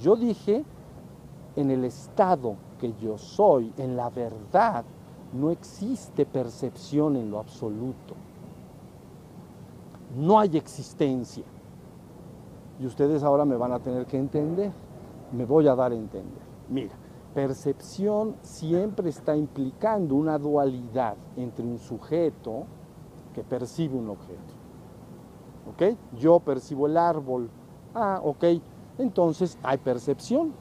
Yo 0.00 0.14
dije, 0.14 0.64
en 1.56 1.70
el 1.70 1.84
estado 1.84 2.56
que 2.78 2.92
yo 3.00 3.18
soy, 3.18 3.72
en 3.78 3.96
la 3.96 4.10
verdad, 4.10 4.84
no 5.32 5.50
existe 5.50 6.26
percepción 6.26 7.16
en 7.16 7.30
lo 7.30 7.38
absoluto. 7.38 8.14
No 10.16 10.38
hay 10.38 10.56
existencia. 10.56 11.44
Y 12.78 12.86
ustedes 12.86 13.22
ahora 13.22 13.44
me 13.44 13.56
van 13.56 13.72
a 13.72 13.78
tener 13.78 14.06
que 14.06 14.18
entender, 14.18 14.70
me 15.32 15.44
voy 15.44 15.66
a 15.66 15.74
dar 15.74 15.92
a 15.92 15.94
entender. 15.94 16.42
Mira, 16.68 16.94
percepción 17.34 18.36
siempre 18.42 19.08
está 19.08 19.36
implicando 19.36 20.14
una 20.14 20.38
dualidad 20.38 21.16
entre 21.36 21.66
un 21.66 21.78
sujeto 21.78 22.64
que 23.34 23.42
percibe 23.42 23.96
un 23.96 24.10
objeto. 24.10 24.54
¿Ok? 25.70 25.96
Yo 26.18 26.40
percibo 26.40 26.86
el 26.86 26.96
árbol. 26.96 27.50
Ah, 27.94 28.20
ok. 28.22 28.44
Entonces 28.98 29.58
hay 29.62 29.78
percepción. 29.78 30.52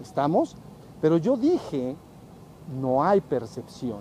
¿Estamos? 0.00 0.56
Pero 1.00 1.16
yo 1.16 1.36
dije, 1.36 1.96
no 2.80 3.02
hay 3.04 3.20
percepción. 3.20 4.00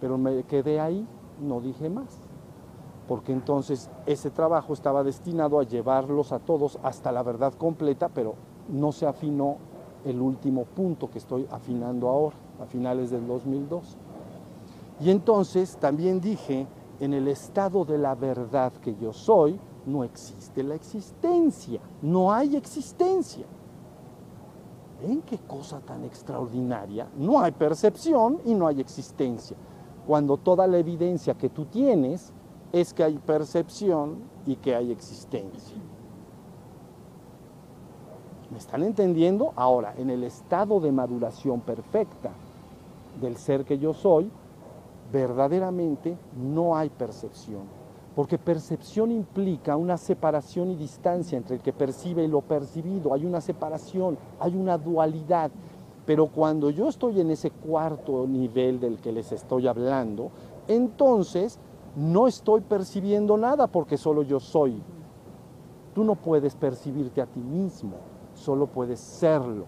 Pero 0.00 0.18
me 0.18 0.42
quedé 0.44 0.80
ahí, 0.80 1.06
no 1.40 1.60
dije 1.60 1.88
más. 1.90 2.20
porque 3.08 3.32
entonces 3.32 3.90
ese 4.04 4.30
trabajo 4.30 4.74
estaba 4.74 5.02
destinado 5.02 5.58
a 5.58 5.62
llevarlos 5.64 6.30
a 6.30 6.38
todos 6.38 6.78
hasta 6.82 7.10
la 7.10 7.22
verdad 7.22 7.54
completa, 7.54 8.10
pero 8.10 8.34
no 8.68 8.92
se 8.92 9.06
afinó 9.06 9.56
el 10.04 10.20
último 10.20 10.64
punto 10.64 11.10
que 11.10 11.18
estoy 11.18 11.48
afinando 11.50 12.08
ahora, 12.08 12.36
a 12.62 12.66
finales 12.66 13.10
del 13.10 13.26
2002. 13.26 13.96
Y 15.00 15.10
entonces 15.10 15.78
también 15.78 16.20
dije, 16.20 16.66
en 17.00 17.14
el 17.14 17.28
estado 17.28 17.84
de 17.86 17.96
la 17.96 18.14
verdad 18.14 18.72
que 18.74 18.94
yo 18.96 19.12
soy, 19.12 19.58
no 19.86 20.04
existe 20.04 20.62
la 20.62 20.74
existencia, 20.74 21.80
no 22.02 22.30
hay 22.30 22.56
existencia. 22.56 23.46
¿Ven 25.00 25.22
qué 25.22 25.38
cosa 25.38 25.80
tan 25.80 26.04
extraordinaria? 26.04 27.08
No 27.16 27.40
hay 27.40 27.52
percepción 27.52 28.40
y 28.44 28.54
no 28.54 28.66
hay 28.66 28.80
existencia. 28.80 29.56
Cuando 30.06 30.36
toda 30.36 30.66
la 30.66 30.78
evidencia 30.78 31.34
que 31.34 31.48
tú 31.48 31.66
tienes 31.66 32.32
es 32.72 32.92
que 32.92 33.04
hay 33.04 33.18
percepción 33.18 34.18
y 34.46 34.56
que 34.56 34.74
hay 34.74 34.90
existencia. 34.90 35.76
¿Me 38.50 38.58
están 38.58 38.82
entendiendo? 38.82 39.52
Ahora, 39.56 39.94
en 39.98 40.10
el 40.10 40.24
estado 40.24 40.80
de 40.80 40.90
maduración 40.90 41.60
perfecta 41.60 42.30
del 43.20 43.36
ser 43.36 43.64
que 43.64 43.78
yo 43.78 43.92
soy, 43.92 44.30
verdaderamente 45.12 46.16
no 46.36 46.76
hay 46.76 46.88
percepción. 46.88 47.62
Porque 48.18 48.36
percepción 48.36 49.12
implica 49.12 49.76
una 49.76 49.96
separación 49.96 50.72
y 50.72 50.74
distancia 50.74 51.38
entre 51.38 51.54
el 51.54 51.62
que 51.62 51.72
percibe 51.72 52.24
y 52.24 52.26
lo 52.26 52.40
percibido. 52.40 53.14
Hay 53.14 53.24
una 53.24 53.40
separación, 53.40 54.18
hay 54.40 54.56
una 54.56 54.76
dualidad. 54.76 55.52
Pero 56.04 56.26
cuando 56.26 56.68
yo 56.70 56.88
estoy 56.88 57.20
en 57.20 57.30
ese 57.30 57.52
cuarto 57.52 58.26
nivel 58.26 58.80
del 58.80 58.98
que 58.98 59.12
les 59.12 59.30
estoy 59.30 59.68
hablando, 59.68 60.32
entonces 60.66 61.60
no 61.94 62.26
estoy 62.26 62.62
percibiendo 62.62 63.36
nada 63.36 63.68
porque 63.68 63.96
solo 63.96 64.24
yo 64.24 64.40
soy. 64.40 64.82
Tú 65.94 66.02
no 66.02 66.16
puedes 66.16 66.56
percibirte 66.56 67.22
a 67.22 67.26
ti 67.26 67.38
mismo, 67.38 67.98
solo 68.34 68.66
puedes 68.66 68.98
serlo. 68.98 69.66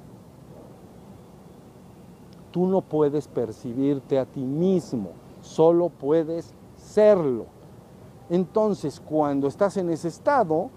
Tú 2.51 2.67
no 2.67 2.81
puedes 2.81 3.29
percibirte 3.29 4.19
a 4.19 4.27
ti 4.27 4.41
mismo, 4.41 5.11
solo 5.41 5.89
puedes 5.89 6.53
serlo. 6.75 7.60
Entonces, 8.31 9.01
cuando 9.01 9.49
estás 9.49 9.77
en 9.77 9.91
ese 9.91 10.07
estado, 10.07 10.71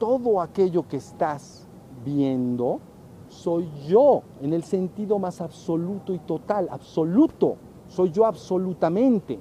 todo 0.00 0.40
aquello 0.40 0.86
que 0.88 0.96
estás 0.96 1.64
viendo 2.04 2.80
soy 3.28 3.70
yo, 3.86 4.22
en 4.40 4.52
el 4.52 4.64
sentido 4.64 5.18
más 5.20 5.40
absoluto 5.40 6.12
y 6.12 6.18
total, 6.18 6.66
absoluto, 6.70 7.56
soy 7.86 8.10
yo 8.10 8.26
absolutamente. 8.26 9.38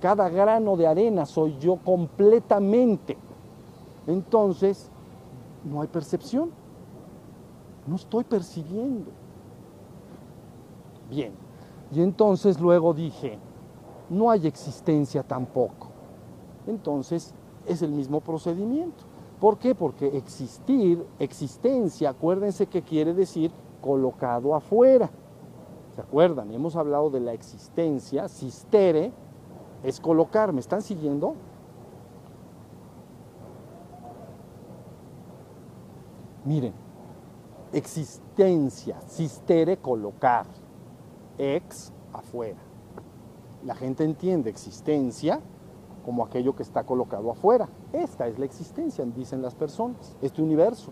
Cada 0.00 0.30
grano 0.30 0.76
de 0.76 0.86
arena 0.86 1.26
soy 1.26 1.58
yo 1.58 1.76
completamente. 1.76 3.18
Entonces, 4.06 4.90
no 5.64 5.82
hay 5.82 5.88
percepción, 5.88 6.50
no 7.86 7.96
estoy 7.96 8.24
percibiendo. 8.24 9.10
Bien, 11.10 11.32
y 11.90 12.00
entonces 12.00 12.58
luego 12.58 12.94
dije, 12.94 13.38
no 14.08 14.30
hay 14.30 14.46
existencia 14.46 15.22
tampoco 15.22 15.97
entonces 16.68 17.34
es 17.66 17.82
el 17.82 17.90
mismo 17.90 18.20
procedimiento. 18.20 19.04
¿Por 19.40 19.58
qué? 19.58 19.74
Porque 19.74 20.16
existir, 20.16 21.04
existencia, 21.18 22.10
acuérdense 22.10 22.66
que 22.66 22.82
quiere 22.82 23.14
decir 23.14 23.52
colocado 23.80 24.54
afuera. 24.54 25.10
¿Se 25.94 26.00
acuerdan? 26.00 26.50
Hemos 26.52 26.76
hablado 26.76 27.10
de 27.10 27.20
la 27.20 27.32
existencia, 27.32 28.28
sistere, 28.28 29.12
es 29.82 30.00
colocar. 30.00 30.52
¿Me 30.52 30.60
están 30.60 30.82
siguiendo? 30.82 31.34
Miren, 36.44 36.72
existencia, 37.72 39.00
sistere, 39.02 39.76
colocar, 39.76 40.46
ex, 41.36 41.92
afuera. 42.12 42.58
La 43.64 43.74
gente 43.74 44.04
entiende 44.04 44.50
existencia 44.50 45.40
como 46.08 46.24
aquello 46.24 46.56
que 46.56 46.62
está 46.62 46.84
colocado 46.84 47.30
afuera. 47.30 47.68
Esta 47.92 48.26
es 48.28 48.38
la 48.38 48.46
existencia, 48.46 49.04
dicen 49.04 49.42
las 49.42 49.54
personas, 49.54 50.16
este 50.22 50.40
universo, 50.40 50.90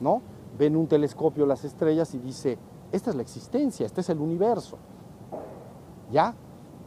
¿no? 0.00 0.20
Ven 0.58 0.74
un 0.74 0.88
telescopio 0.88 1.46
las 1.46 1.64
estrellas 1.64 2.12
y 2.12 2.18
dice, 2.18 2.58
esta 2.90 3.10
es 3.10 3.16
la 3.16 3.22
existencia, 3.22 3.86
este 3.86 4.00
es 4.00 4.10
el 4.10 4.18
universo. 4.18 4.76
¿Ya? 6.10 6.34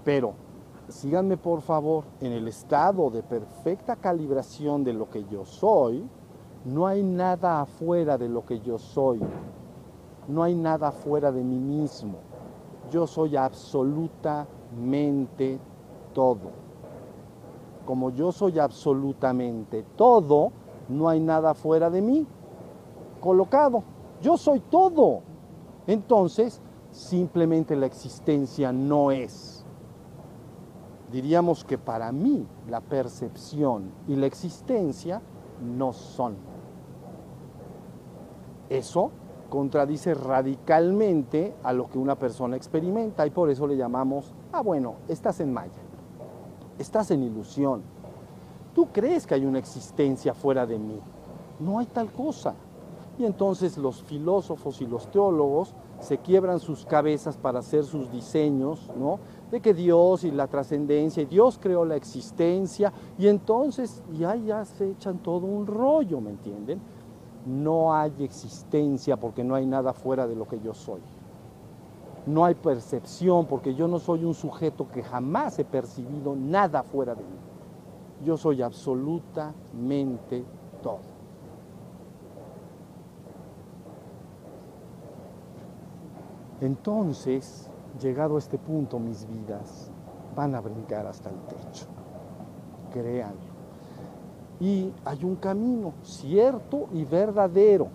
Pero 0.04 0.34
síganme 0.90 1.38
por 1.38 1.62
favor, 1.62 2.04
en 2.20 2.34
el 2.34 2.50
estado 2.50 3.10
de 3.10 3.24
perfecta 3.24 3.96
calibración 3.96 4.84
de 4.84 4.92
lo 4.92 5.10
que 5.10 5.24
yo 5.32 5.46
soy, 5.46 6.06
no 6.66 6.88
hay 6.88 7.04
nada 7.04 7.62
afuera 7.62 8.18
de 8.18 8.28
lo 8.28 8.46
que 8.46 8.60
yo 8.60 8.80
soy. 8.80 9.22
No 10.28 10.44
hay 10.44 10.56
nada 10.56 10.90
afuera 10.90 11.32
de 11.32 11.42
mí 11.42 11.58
mismo. 11.58 12.18
Yo 12.92 13.08
soy 13.08 13.38
absolutamente 13.38 15.58
todo 16.14 16.71
como 17.86 18.12
yo 18.12 18.32
soy 18.32 18.60
absolutamente 18.60 19.84
todo, 19.96 20.52
no 20.90 21.10
hay 21.10 21.20
nada 21.20 21.54
fuera 21.54 21.90
de 21.90 22.02
mí 22.02 22.28
colocado. 23.20 23.84
Yo 24.22 24.38
soy 24.38 24.60
todo. 24.60 25.22
Entonces, 25.88 26.62
simplemente 26.92 27.76
la 27.76 27.86
existencia 27.86 28.72
no 28.74 29.12
es. 29.12 29.66
Diríamos 31.12 31.64
que 31.64 31.78
para 31.78 32.12
mí 32.12 32.48
la 32.70 32.82
percepción 32.82 33.92
y 34.08 34.16
la 34.16 34.26
existencia 34.26 35.22
no 35.62 35.94
son. 35.94 36.36
Eso 38.70 39.12
contradice 39.50 40.14
radicalmente 40.14 41.54
a 41.64 41.74
lo 41.74 41.90
que 41.90 41.98
una 41.98 42.16
persona 42.16 42.56
experimenta 42.56 43.28
y 43.28 43.32
por 43.32 43.50
eso 43.50 43.68
le 43.68 43.76
llamamos, 43.76 44.34
ah 44.54 44.62
bueno, 44.62 44.96
estás 45.10 45.42
en 45.42 45.52
Maya 45.52 45.81
estás 46.82 47.12
en 47.12 47.24
ilusión. 47.24 47.82
Tú 48.74 48.88
crees 48.92 49.26
que 49.26 49.36
hay 49.36 49.46
una 49.46 49.60
existencia 49.60 50.34
fuera 50.34 50.66
de 50.66 50.78
mí. 50.78 51.00
No 51.60 51.80
hay 51.80 51.86
tal 51.86 52.12
cosa. 52.12 52.54
Y 53.20 53.26
entonces 53.26 53.78
los 53.78 54.02
filósofos 54.04 54.82
y 54.82 54.86
los 54.86 55.10
teólogos 55.12 55.74
se 56.00 56.18
quiebran 56.18 56.60
sus 56.60 56.86
cabezas 56.86 57.38
para 57.38 57.60
hacer 57.60 57.84
sus 57.84 58.12
diseños, 58.12 58.90
¿no? 58.98 59.20
De 59.52 59.60
que 59.60 59.74
Dios 59.74 60.24
y 60.24 60.32
la 60.32 60.48
trascendencia, 60.48 61.22
y 61.22 61.28
Dios 61.28 61.60
creó 61.62 61.86
la 61.86 61.96
existencia, 61.96 62.92
y 63.20 63.28
entonces 63.28 64.02
ya, 64.14 64.36
ya 64.36 64.66
se 64.66 64.92
echan 64.92 65.20
todo 65.20 65.46
un 65.46 65.68
rollo, 65.68 66.20
¿me 66.22 66.32
entienden? 66.32 66.82
No 67.46 67.94
hay 67.94 68.14
existencia 68.20 69.18
porque 69.18 69.44
no 69.44 69.54
hay 69.54 69.66
nada 69.66 69.94
fuera 69.94 70.26
de 70.26 70.36
lo 70.36 70.48
que 70.48 70.60
yo 70.60 70.74
soy 70.74 71.02
no 72.26 72.46
hay 72.46 72.56
percepción, 72.56 73.46
porque 73.46 73.74
yo 73.74 73.88
no 73.88 74.00
soy 74.00 74.24
un 74.24 74.34
sujeto 74.34 74.88
que 74.88 75.04
jamás 75.04 75.58
he 75.60 75.66
percibido 75.66 76.36
nada 76.36 76.84
fuera 76.84 77.16
de 77.16 77.24
mí. 77.24 77.40
Yo 78.24 78.38
soy 78.38 78.62
absolutamente 78.62 80.44
todo. 80.84 81.00
Entonces, 86.62 87.72
llegado 88.00 88.36
a 88.36 88.40
este 88.40 88.60
punto, 88.60 89.00
mis 89.00 89.28
vidas 89.28 89.92
van 90.36 90.54
a 90.54 90.62
brincar 90.62 91.08
hasta 91.08 91.30
el 91.30 91.36
techo. 91.48 91.88
Créanlo. 92.94 93.52
Y 94.60 94.94
hay 95.04 95.24
un 95.24 95.38
camino 95.38 95.94
cierto 96.04 96.88
y 96.94 97.04
verdadero. 97.04 97.88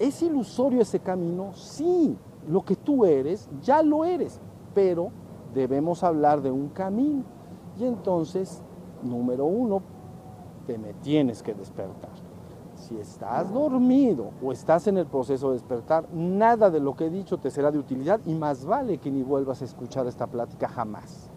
¿Es 0.00 0.20
ilusorio 0.20 0.82
ese 0.82 0.98
camino? 0.98 1.52
Sí, 1.54 2.16
lo 2.46 2.64
que 2.64 2.76
tú 2.76 3.04
eres, 3.04 3.48
ya 3.62 3.82
lo 3.82 4.04
eres, 4.04 4.40
pero 4.74 5.10
debemos 5.54 6.04
hablar 6.04 6.40
de 6.42 6.50
un 6.50 6.68
camino. 6.68 7.24
Y 7.78 7.84
entonces, 7.84 8.62
número 9.02 9.46
uno, 9.46 9.82
te 10.66 10.78
me 10.78 10.94
tienes 10.94 11.42
que 11.42 11.54
despertar. 11.54 12.10
Si 12.74 12.96
estás 12.96 13.52
dormido 13.52 14.30
o 14.42 14.52
estás 14.52 14.86
en 14.86 14.98
el 14.98 15.06
proceso 15.06 15.48
de 15.48 15.54
despertar, 15.54 16.08
nada 16.12 16.70
de 16.70 16.78
lo 16.78 16.94
que 16.94 17.06
he 17.06 17.10
dicho 17.10 17.38
te 17.38 17.50
será 17.50 17.72
de 17.72 17.78
utilidad 17.78 18.20
y 18.24 18.34
más 18.34 18.64
vale 18.64 18.98
que 18.98 19.10
ni 19.10 19.22
vuelvas 19.22 19.62
a 19.62 19.64
escuchar 19.64 20.06
esta 20.06 20.26
plática 20.26 20.68
jamás. 20.68 21.28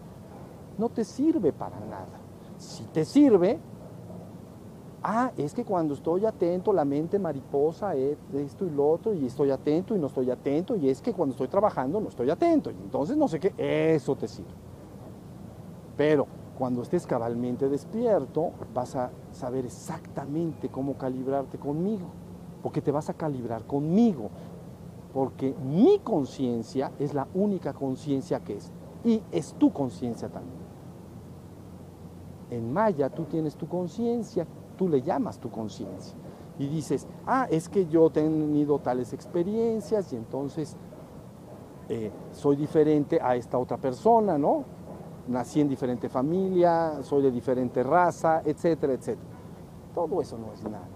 No 0.78 0.88
te 0.88 1.04
sirve 1.04 1.52
para 1.52 1.80
nada. 1.80 2.20
Si 2.58 2.84
te 2.84 3.04
sirve, 3.04 3.58
ah, 5.02 5.32
es 5.36 5.54
que 5.54 5.64
cuando 5.64 5.94
estoy 5.94 6.26
atento, 6.26 6.72
la 6.72 6.84
mente 6.84 7.18
mariposa 7.18 7.94
es 7.94 8.18
esto 8.34 8.66
y 8.66 8.70
lo 8.70 8.90
otro, 8.90 9.14
y 9.14 9.26
estoy 9.26 9.50
atento 9.50 9.94
y 9.94 9.98
no 9.98 10.06
estoy 10.06 10.30
atento, 10.30 10.76
y 10.76 10.88
es 10.88 11.02
que 11.02 11.12
cuando 11.12 11.32
estoy 11.32 11.48
trabajando 11.48 12.00
no 12.00 12.08
estoy 12.08 12.30
atento, 12.30 12.70
y 12.70 12.74
entonces 12.74 13.16
no 13.16 13.28
sé 13.28 13.40
qué, 13.40 13.54
eso 13.56 14.16
te 14.16 14.28
sirve. 14.28 14.50
Pero 15.96 16.26
cuando 16.56 16.82
estés 16.82 17.06
cabalmente 17.06 17.68
despierto, 17.68 18.52
vas 18.72 18.94
a 18.96 19.10
saber 19.32 19.64
exactamente 19.66 20.68
cómo 20.68 20.94
calibrarte 20.94 21.58
conmigo, 21.58 22.06
porque 22.62 22.80
te 22.80 22.92
vas 22.92 23.10
a 23.10 23.14
calibrar 23.14 23.66
conmigo, 23.66 24.30
porque 25.12 25.54
mi 25.64 25.98
conciencia 25.98 26.92
es 26.98 27.12
la 27.12 27.26
única 27.34 27.72
conciencia 27.72 28.40
que 28.40 28.56
es, 28.56 28.70
y 29.04 29.22
es 29.32 29.54
tu 29.54 29.72
conciencia 29.72 30.28
también. 30.28 30.62
en 32.50 32.72
maya 32.72 33.08
tú 33.08 33.24
tienes 33.24 33.56
tu 33.56 33.66
conciencia, 33.66 34.46
tú 34.76 34.88
le 34.88 35.02
llamas 35.02 35.38
tu 35.38 35.50
conciencia. 35.50 36.16
Y 36.58 36.68
dices, 36.68 37.06
ah, 37.26 37.46
es 37.50 37.68
que 37.68 37.86
yo 37.86 38.06
he 38.06 38.10
tenido 38.10 38.78
tales 38.78 39.12
experiencias 39.12 40.12
y 40.12 40.16
entonces 40.16 40.76
eh, 41.88 42.10
soy 42.32 42.56
diferente 42.56 43.18
a 43.20 43.36
esta 43.36 43.58
otra 43.58 43.76
persona, 43.78 44.38
¿no? 44.38 44.64
Nací 45.28 45.60
en 45.60 45.68
diferente 45.68 46.08
familia, 46.08 47.02
soy 47.02 47.22
de 47.22 47.30
diferente 47.30 47.82
raza, 47.82 48.42
etcétera, 48.44 48.92
etcétera. 48.92 49.28
Todo 49.94 50.20
eso 50.20 50.38
no 50.38 50.52
es 50.52 50.62
nada. 50.64 50.88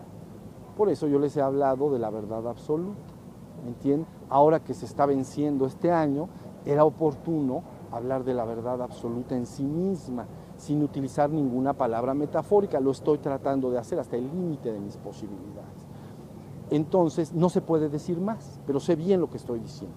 Por 0.77 0.89
eso 0.89 1.07
yo 1.07 1.19
les 1.19 1.37
he 1.37 1.43
hablado 1.43 1.91
de 1.91 1.99
la 1.99 2.11
verdad 2.11 2.47
absoluta. 2.47 3.15
¿Me 3.63 3.71
entienden? 3.71 4.07
Ahora 4.29 4.61
que 4.61 4.75
se 4.75 4.85
está 4.85 5.07
venciendo 5.07 5.67
este 5.67 5.91
año, 5.91 6.29
era 6.65 6.85
oportuno 6.85 7.63
hablar 7.93 8.25
de 8.25 8.35
la 8.35 8.45
verdad 8.45 8.83
absoluta 8.83 9.37
en 9.37 9.47
sí 9.47 9.65
misma, 9.65 10.27
sin 10.57 10.83
utilizar 10.83 11.31
ninguna 11.31 11.73
palabra 11.73 12.15
metafórica. 12.15 12.81
Lo 12.81 12.91
estoy 12.91 13.19
tratando 13.19 13.71
de 13.71 13.79
hacer 13.79 13.99
hasta 13.99 14.17
el 14.17 14.27
límite 14.27 14.73
de 14.73 14.81
mis 14.81 14.97
posibilidades. 14.97 15.87
Entonces, 16.71 17.33
no 17.33 17.49
se 17.49 17.61
puede 17.61 17.89
decir 17.89 18.21
más, 18.21 18.61
pero 18.67 18.81
sé 18.81 18.97
bien 18.97 19.21
lo 19.21 19.31
que 19.31 19.37
estoy 19.37 19.61
diciendo. 19.61 19.97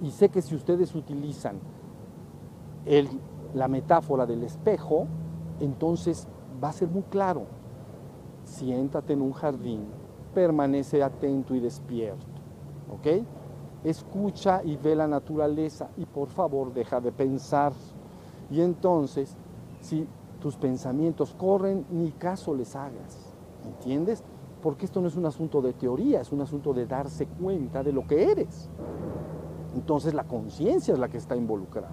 Y 0.00 0.10
sé 0.10 0.28
que 0.30 0.42
si 0.42 0.54
ustedes 0.54 0.94
utilizan 0.94 1.60
la 3.54 3.68
metáfora 3.68 4.26
del 4.26 4.42
espejo, 4.42 5.06
entonces 5.60 6.26
va 6.62 6.70
a 6.70 6.72
ser 6.72 6.88
muy 6.88 7.02
claro. 7.02 7.44
Siéntate 8.44 9.12
en 9.12 9.22
un 9.22 9.32
jardín, 9.32 9.84
permanece 10.34 11.02
atento 11.02 11.54
y 11.54 11.60
despierto. 11.60 12.26
¿Ok? 12.92 13.24
Escucha 13.84 14.62
y 14.64 14.76
ve 14.76 14.96
la 14.96 15.06
naturaleza 15.06 15.88
y 15.96 16.04
por 16.04 16.28
favor 16.28 16.72
deja 16.74 17.00
de 17.00 17.12
pensar. 17.12 17.72
Y 18.50 18.60
entonces, 18.60 19.36
si 19.82 20.06
tus 20.40 20.56
pensamientos 20.56 21.34
corren, 21.34 21.84
ni 21.90 22.12
caso 22.12 22.54
les 22.54 22.74
hagas. 22.74 23.34
¿Entiendes? 23.64 24.24
Porque 24.62 24.86
esto 24.86 25.00
no 25.00 25.08
es 25.08 25.16
un 25.16 25.26
asunto 25.26 25.60
de 25.60 25.72
teoría, 25.72 26.20
es 26.20 26.32
un 26.32 26.40
asunto 26.40 26.72
de 26.72 26.86
darse 26.86 27.26
cuenta 27.26 27.82
de 27.82 27.92
lo 27.92 28.06
que 28.06 28.30
eres. 28.30 28.70
Entonces 29.74 30.14
la 30.14 30.24
conciencia 30.24 30.94
es 30.94 31.00
la 31.00 31.08
que 31.08 31.18
está 31.18 31.36
involucrada. 31.36 31.92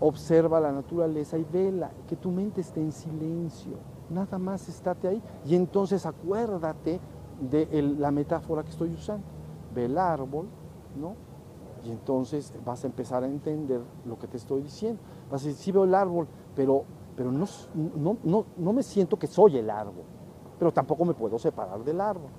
Observa 0.00 0.60
la 0.60 0.72
naturaleza 0.72 1.36
y 1.36 1.44
vela, 1.44 1.90
que 2.06 2.16
tu 2.16 2.30
mente 2.30 2.60
esté 2.60 2.80
en 2.80 2.92
silencio. 2.92 3.72
Nada 4.08 4.38
más 4.38 4.68
estate 4.68 5.08
ahí. 5.08 5.22
Y 5.44 5.54
entonces 5.54 6.06
acuérdate 6.06 7.00
de 7.40 7.82
la 7.98 8.10
metáfora 8.10 8.62
que 8.62 8.70
estoy 8.70 8.92
usando. 8.92 9.24
Ve 9.74 9.86
el 9.86 9.98
árbol, 9.98 10.46
¿no? 10.98 11.14
Y 11.84 11.90
entonces 11.90 12.52
vas 12.64 12.84
a 12.84 12.86
empezar 12.86 13.22
a 13.24 13.26
entender 13.26 13.80
lo 14.04 14.18
que 14.18 14.26
te 14.26 14.36
estoy 14.36 14.62
diciendo. 14.62 15.00
Vas 15.30 15.42
a 15.42 15.46
decir, 15.46 15.62
sí 15.62 15.72
veo 15.72 15.84
el 15.84 15.94
árbol, 15.94 16.26
pero, 16.54 16.84
pero 17.16 17.30
no, 17.32 17.46
no, 18.24 18.46
no 18.56 18.72
me 18.72 18.82
siento 18.82 19.18
que 19.18 19.26
soy 19.26 19.58
el 19.58 19.70
árbol. 19.70 20.04
Pero 20.58 20.72
tampoco 20.72 21.04
me 21.04 21.14
puedo 21.14 21.38
separar 21.38 21.82
del 21.84 22.00
árbol. 22.00 22.30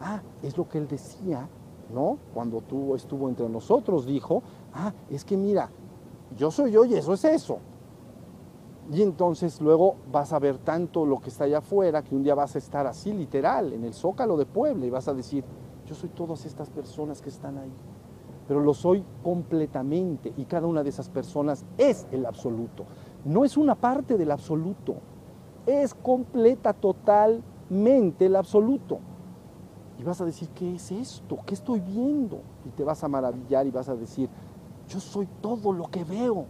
Ah, 0.00 0.22
es 0.42 0.56
lo 0.56 0.68
que 0.68 0.78
él 0.78 0.88
decía 0.88 1.48
¿no? 1.92 2.18
Cuando 2.32 2.60
tú 2.62 2.94
estuvo 2.94 3.28
entre 3.28 3.48
nosotros, 3.48 4.06
dijo, 4.06 4.42
ah, 4.72 4.92
es 5.10 5.24
que 5.24 5.36
mira, 5.36 5.70
yo 6.36 6.50
soy 6.50 6.72
yo 6.72 6.84
y 6.84 6.94
eso 6.94 7.12
es 7.12 7.24
eso. 7.24 7.58
Y 8.92 9.02
entonces 9.02 9.60
luego 9.60 9.96
vas 10.10 10.32
a 10.32 10.38
ver 10.38 10.58
tanto 10.58 11.06
lo 11.06 11.20
que 11.20 11.28
está 11.28 11.44
allá 11.44 11.58
afuera 11.58 12.02
que 12.02 12.14
un 12.14 12.22
día 12.22 12.34
vas 12.34 12.54
a 12.56 12.58
estar 12.58 12.86
así 12.86 13.12
literal 13.12 13.72
en 13.72 13.84
el 13.84 13.94
zócalo 13.94 14.36
de 14.36 14.46
Puebla 14.46 14.86
y 14.86 14.90
vas 14.90 15.06
a 15.06 15.14
decir, 15.14 15.44
yo 15.86 15.94
soy 15.94 16.08
todas 16.08 16.44
estas 16.44 16.70
personas 16.70 17.20
que 17.20 17.28
están 17.28 17.58
ahí, 17.58 17.72
pero 18.50 18.62
lo 18.62 18.74
soy 18.74 19.04
completamente 19.22 20.32
y 20.36 20.44
cada 20.44 20.66
una 20.66 20.82
de 20.82 20.88
esas 20.88 21.08
personas 21.08 21.64
es 21.78 22.08
el 22.10 22.26
absoluto. 22.26 22.84
No 23.24 23.44
es 23.44 23.56
una 23.56 23.76
parte 23.76 24.18
del 24.18 24.32
absoluto, 24.32 24.96
es 25.66 25.94
completa, 25.94 26.72
totalmente 26.72 28.26
el 28.26 28.34
absoluto 28.34 28.98
y 30.00 30.02
vas 30.02 30.20
a 30.20 30.24
decir, 30.24 30.48
¿qué 30.48 30.74
es 30.74 30.90
esto? 30.90 31.38
¿Qué 31.46 31.54
estoy 31.54 31.78
viendo? 31.78 32.40
Y 32.66 32.70
te 32.70 32.82
vas 32.82 33.04
a 33.04 33.08
maravillar 33.08 33.68
y 33.68 33.70
vas 33.70 33.88
a 33.88 33.94
decir, 33.94 34.28
yo 34.88 34.98
soy 34.98 35.28
todo 35.40 35.72
lo 35.72 35.84
que 35.84 36.02
veo. 36.02 36.46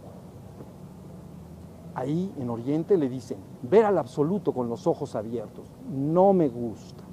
Ahí 1.93 2.33
en 2.39 2.49
Oriente 2.49 2.97
le 2.97 3.09
dicen, 3.09 3.37
ver 3.61 3.85
al 3.85 3.99
absoluto 3.99 4.53
con 4.53 4.69
los 4.69 4.87
ojos 4.87 5.15
abiertos. 5.15 5.71
No 5.87 6.33
me 6.33 6.49
gusta. 6.49 7.10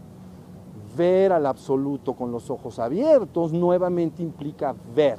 Ver 0.99 1.33
al 1.33 1.47
absoluto 1.47 2.15
con 2.15 2.33
los 2.33 2.51
ojos 2.51 2.81
abiertos 2.81 3.53
nuevamente 3.53 4.23
implica 4.23 4.75
ver. 4.95 5.19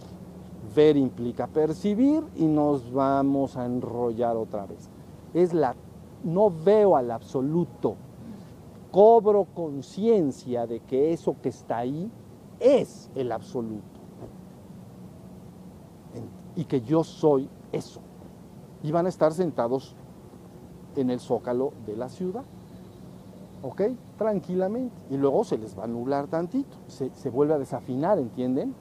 Ver 0.75 0.97
implica 0.97 1.47
percibir 1.47 2.23
y 2.35 2.45
nos 2.45 2.91
vamos 2.91 3.55
a 3.55 3.65
enrollar 3.65 4.35
otra 4.35 4.65
vez. 4.65 4.89
Es 5.33 5.53
la, 5.53 5.75
no 6.23 6.51
veo 6.51 6.97
al 6.97 7.11
absoluto, 7.11 7.95
cobro 8.91 9.45
conciencia 9.55 10.67
de 10.67 10.81
que 10.81 11.13
eso 11.13 11.35
que 11.41 11.49
está 11.49 11.77
ahí 11.77 12.11
es 12.59 13.09
el 13.15 13.31
absoluto. 13.31 13.99
Y 16.55 16.65
que 16.65 16.81
yo 16.81 17.05
soy 17.05 17.49
eso. 17.71 18.01
Y 18.83 18.91
van 18.91 19.05
a 19.05 19.09
estar 19.09 19.33
sentados 19.33 19.95
en 20.95 21.09
el 21.09 21.19
zócalo 21.19 21.71
de 21.85 21.95
la 21.95 22.09
ciudad. 22.09 22.43
¿Ok? 23.61 23.81
Tranquilamente. 24.17 24.95
Y 25.09 25.17
luego 25.17 25.43
se 25.43 25.57
les 25.57 25.77
va 25.77 25.83
a 25.83 25.87
nublar 25.87 26.27
tantito. 26.27 26.77
Se, 26.87 27.29
vuelve 27.29 27.53
a 27.53 27.59
desafinar, 27.59 28.17
¿entienden? 28.17 28.73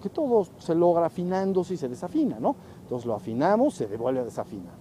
Que 0.00 0.08
todo 0.08 0.46
se 0.58 0.74
logra 0.74 1.06
afinando 1.06 1.64
si 1.64 1.76
se 1.76 1.88
desafina, 1.88 2.38
¿no? 2.40 2.56
Entonces 2.82 3.06
lo 3.06 3.14
afinamos, 3.14 3.74
se 3.74 3.86
devuelve 3.86 4.20
a 4.20 4.24
desafinar. 4.24 4.74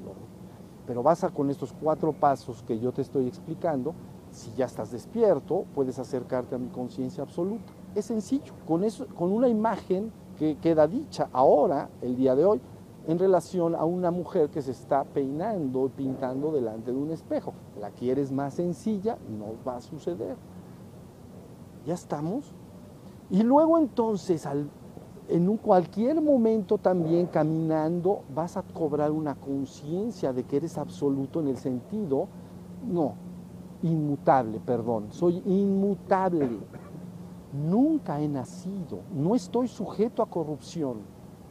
Pero 0.88 1.04
vas 1.04 1.24
a 1.24 1.30
con 1.30 1.50
estos 1.50 1.74
cuatro 1.74 2.12
pasos 2.12 2.64
que 2.64 2.80
yo 2.80 2.92
te 2.92 3.02
estoy 3.02 3.28
explicando 3.28 3.94
si 4.32 4.52
ya 4.54 4.66
estás 4.66 4.92
despierto, 4.92 5.66
puedes 5.76 6.00
acercarte 6.00 6.56
a 6.56 6.58
mi 6.58 6.70
conciencia 6.70 7.24
absoluta. 7.24 7.74
Es 7.96 8.06
sencillo, 8.06 8.54
con, 8.66 8.84
eso, 8.84 9.06
con 9.08 9.32
una 9.32 9.50
imagen 9.50 10.12
que 10.38 10.58
queda 10.58 10.88
dicha 10.88 11.30
ahora, 11.34 11.90
el 12.02 12.16
día 12.16 12.36
de 12.36 12.46
hoy, 12.46 12.62
en 13.08 13.18
relación 13.18 13.76
a 13.76 13.84
una 13.84 14.12
mujer 14.12 14.50
que 14.50 14.62
se 14.62 14.72
está 14.72 15.04
peinando 15.04 15.88
y 15.88 15.90
pintando 15.90 16.52
delante 16.52 16.92
de 16.92 16.98
un 16.98 17.12
espejo. 17.12 17.54
La 17.80 17.90
quieres 17.90 18.32
más 18.32 18.54
sencilla, 18.56 19.18
no 19.30 19.54
va 19.68 19.78
a 19.78 19.82
suceder. 19.82 20.36
Ya 21.86 21.96
estamos. 21.96 22.54
Y 23.30 23.44
luego 23.44 23.78
entonces, 23.78 24.48
en 25.28 25.50
un 25.50 25.58
cualquier 25.58 26.22
momento 26.22 26.78
también 26.78 27.26
caminando, 27.28 28.24
vas 28.36 28.58
a 28.58 28.62
cobrar 28.62 29.12
una 29.12 29.36
conciencia 29.36 30.34
de 30.34 30.44
que 30.44 30.58
eres 30.58 30.78
absoluto 30.78 31.40
en 31.40 31.48
el 31.48 31.58
sentido, 31.58 32.28
no, 32.86 33.14
inmutable, 33.82 34.60
perdón, 34.60 35.08
soy 35.12 35.42
inmutable. 35.46 36.60
Nunca 37.54 38.22
he 38.22 38.28
nacido, 38.28 39.00
no 39.14 39.36
estoy 39.36 39.68
sujeto 39.68 40.22
a 40.22 40.30
corrupción, 40.30 41.00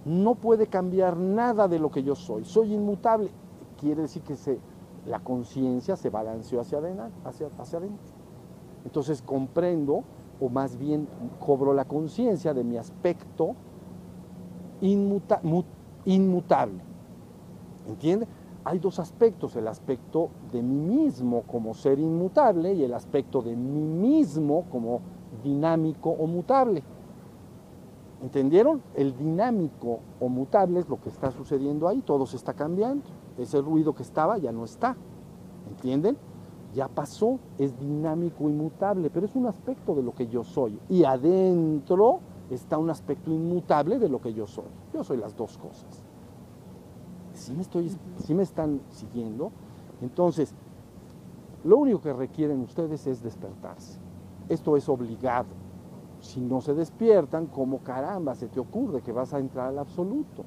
no 0.04 0.34
puede 0.34 0.66
cambiar 0.66 1.16
nada 1.16 1.68
de 1.68 1.78
lo 1.78 1.90
que 1.90 2.02
yo 2.02 2.14
soy, 2.14 2.44
soy 2.44 2.74
inmutable. 2.74 3.30
Quiere 3.78 4.02
decir 4.02 4.22
que 4.22 4.36
se, 4.36 4.58
la 5.06 5.20
conciencia 5.20 5.96
se 5.96 6.10
balanceó 6.10 6.60
hacia, 6.60 6.78
hacia, 7.24 7.48
hacia 7.58 7.78
adentro. 7.78 8.12
Entonces 8.84 9.22
comprendo, 9.22 10.04
o 10.40 10.48
más 10.48 10.76
bien 10.76 11.06
cobro 11.38 11.74
la 11.74 11.84
conciencia 11.84 12.54
de 12.54 12.64
mi 12.64 12.76
aspecto 12.76 13.54
inmutable. 16.04 16.80
¿Entiende? 17.86 18.26
hay 18.64 18.78
dos 18.78 18.98
aspectos, 18.98 19.56
el 19.56 19.68
aspecto 19.68 20.30
de 20.52 20.62
mí 20.62 20.80
mismo 20.80 21.42
como 21.42 21.74
ser 21.74 21.98
inmutable 21.98 22.74
y 22.74 22.84
el 22.84 22.94
aspecto 22.94 23.42
de 23.42 23.56
mí 23.56 23.80
mismo 23.80 24.64
como 24.70 25.00
dinámico 25.42 26.10
o 26.10 26.26
mutable. 26.26 26.82
¿Entendieron? 28.22 28.82
El 28.94 29.16
dinámico 29.16 30.00
o 30.20 30.28
mutable 30.28 30.80
es 30.80 30.88
lo 30.88 31.00
que 31.00 31.08
está 31.08 31.30
sucediendo 31.30 31.88
ahí, 31.88 32.02
todo 32.02 32.26
se 32.26 32.36
está 32.36 32.52
cambiando. 32.52 33.04
Ese 33.38 33.60
ruido 33.60 33.94
que 33.94 34.02
estaba 34.02 34.36
ya 34.38 34.52
no 34.52 34.64
está. 34.64 34.96
¿Entienden? 35.68 36.16
Ya 36.74 36.88
pasó, 36.88 37.38
es 37.58 37.78
dinámico 37.80 38.48
y 38.48 38.52
mutable, 38.52 39.10
pero 39.10 39.26
es 39.26 39.34
un 39.34 39.46
aspecto 39.46 39.94
de 39.94 40.02
lo 40.02 40.14
que 40.14 40.26
yo 40.26 40.44
soy. 40.44 40.78
Y 40.88 41.04
adentro 41.04 42.20
está 42.50 42.78
un 42.78 42.90
aspecto 42.90 43.30
inmutable 43.30 43.98
de 43.98 44.08
lo 44.08 44.20
que 44.20 44.32
yo 44.34 44.46
soy. 44.46 44.68
Yo 44.92 45.02
soy 45.02 45.16
las 45.16 45.36
dos 45.36 45.56
cosas 45.58 46.04
si 47.40 47.54
me, 47.54 47.62
estoy, 47.62 47.90
si 48.24 48.34
me 48.34 48.42
están 48.42 48.80
siguiendo, 48.90 49.50
entonces 50.02 50.54
lo 51.64 51.78
único 51.78 52.00
que 52.00 52.12
requieren 52.12 52.60
ustedes 52.60 53.06
es 53.06 53.22
despertarse. 53.22 53.98
Esto 54.48 54.76
es 54.76 54.88
obligado. 54.88 55.48
Si 56.20 56.40
no 56.40 56.60
se 56.60 56.74
despiertan, 56.74 57.46
como 57.46 57.78
caramba 57.78 58.34
se 58.34 58.48
te 58.48 58.60
ocurre 58.60 59.02
que 59.02 59.12
vas 59.12 59.32
a 59.32 59.38
entrar 59.38 59.68
al 59.68 59.78
absoluto? 59.78 60.44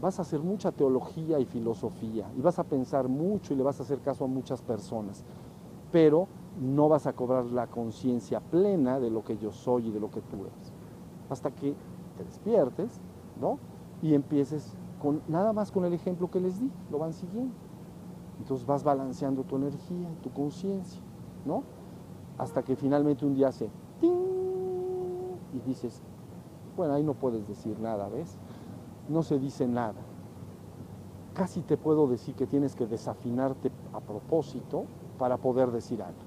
Vas 0.00 0.18
a 0.18 0.22
hacer 0.22 0.40
mucha 0.40 0.72
teología 0.72 1.38
y 1.38 1.46
filosofía 1.46 2.30
y 2.36 2.40
vas 2.42 2.58
a 2.58 2.64
pensar 2.64 3.08
mucho 3.08 3.54
y 3.54 3.56
le 3.56 3.62
vas 3.62 3.80
a 3.80 3.84
hacer 3.84 4.00
caso 4.00 4.24
a 4.24 4.28
muchas 4.28 4.60
personas, 4.60 5.24
pero 5.90 6.28
no 6.60 6.88
vas 6.88 7.06
a 7.06 7.14
cobrar 7.14 7.46
la 7.46 7.66
conciencia 7.66 8.40
plena 8.40 9.00
de 9.00 9.10
lo 9.10 9.24
que 9.24 9.38
yo 9.38 9.50
soy 9.50 9.88
y 9.88 9.90
de 9.90 10.00
lo 10.00 10.10
que 10.10 10.20
tú 10.20 10.36
eres. 10.42 10.72
Hasta 11.30 11.50
que 11.50 11.74
te 12.18 12.24
despiertes, 12.24 13.00
¿no? 13.40 13.58
Y 14.02 14.14
empieces 14.14 14.76
nada 15.28 15.52
más 15.52 15.72
con 15.72 15.84
el 15.84 15.94
ejemplo 15.94 16.30
que 16.30 16.40
les 16.40 16.60
di, 16.60 16.70
lo 16.90 16.98
van 16.98 17.12
siguiendo. 17.12 17.54
Entonces 18.38 18.66
vas 18.66 18.84
balanceando 18.84 19.44
tu 19.44 19.56
energía, 19.56 20.08
tu 20.22 20.30
conciencia, 20.30 21.00
¿no? 21.46 21.62
Hasta 22.36 22.62
que 22.62 22.76
finalmente 22.76 23.24
un 23.24 23.34
día 23.34 23.48
hace 23.48 23.70
y 25.54 25.60
dices, 25.60 26.02
bueno, 26.76 26.94
ahí 26.94 27.02
no 27.02 27.14
puedes 27.14 27.46
decir 27.46 27.78
nada, 27.78 28.08
¿ves? 28.08 28.36
No 29.08 29.22
se 29.22 29.38
dice 29.38 29.66
nada. 29.66 30.00
Casi 31.34 31.62
te 31.62 31.76
puedo 31.76 32.06
decir 32.06 32.34
que 32.34 32.46
tienes 32.46 32.74
que 32.74 32.86
desafinarte 32.86 33.70
a 33.92 34.00
propósito 34.00 34.84
para 35.18 35.36
poder 35.36 35.70
decir 35.70 36.02
algo. 36.02 36.18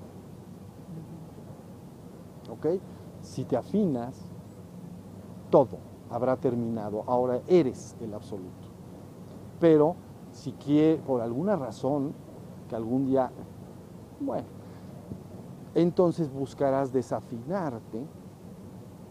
¿Ok? 2.52 2.82
Si 3.22 3.44
te 3.46 3.58
afinas, 3.58 4.18
todo 5.50 5.78
habrá 6.10 6.38
terminado. 6.38 7.04
Ahora 7.08 7.42
eres 7.48 7.96
el 8.00 8.14
absoluto. 8.14 8.68
Pero 9.60 9.96
si 10.32 10.54
quiere, 10.54 11.02
por 11.02 11.22
alguna 11.22 11.56
razón, 11.56 12.14
que 12.70 12.76
algún 12.76 13.06
día, 13.06 13.32
bueno, 14.20 14.48
entonces 15.74 16.32
buscarás 16.32 16.92
desafinarte 16.92 18.06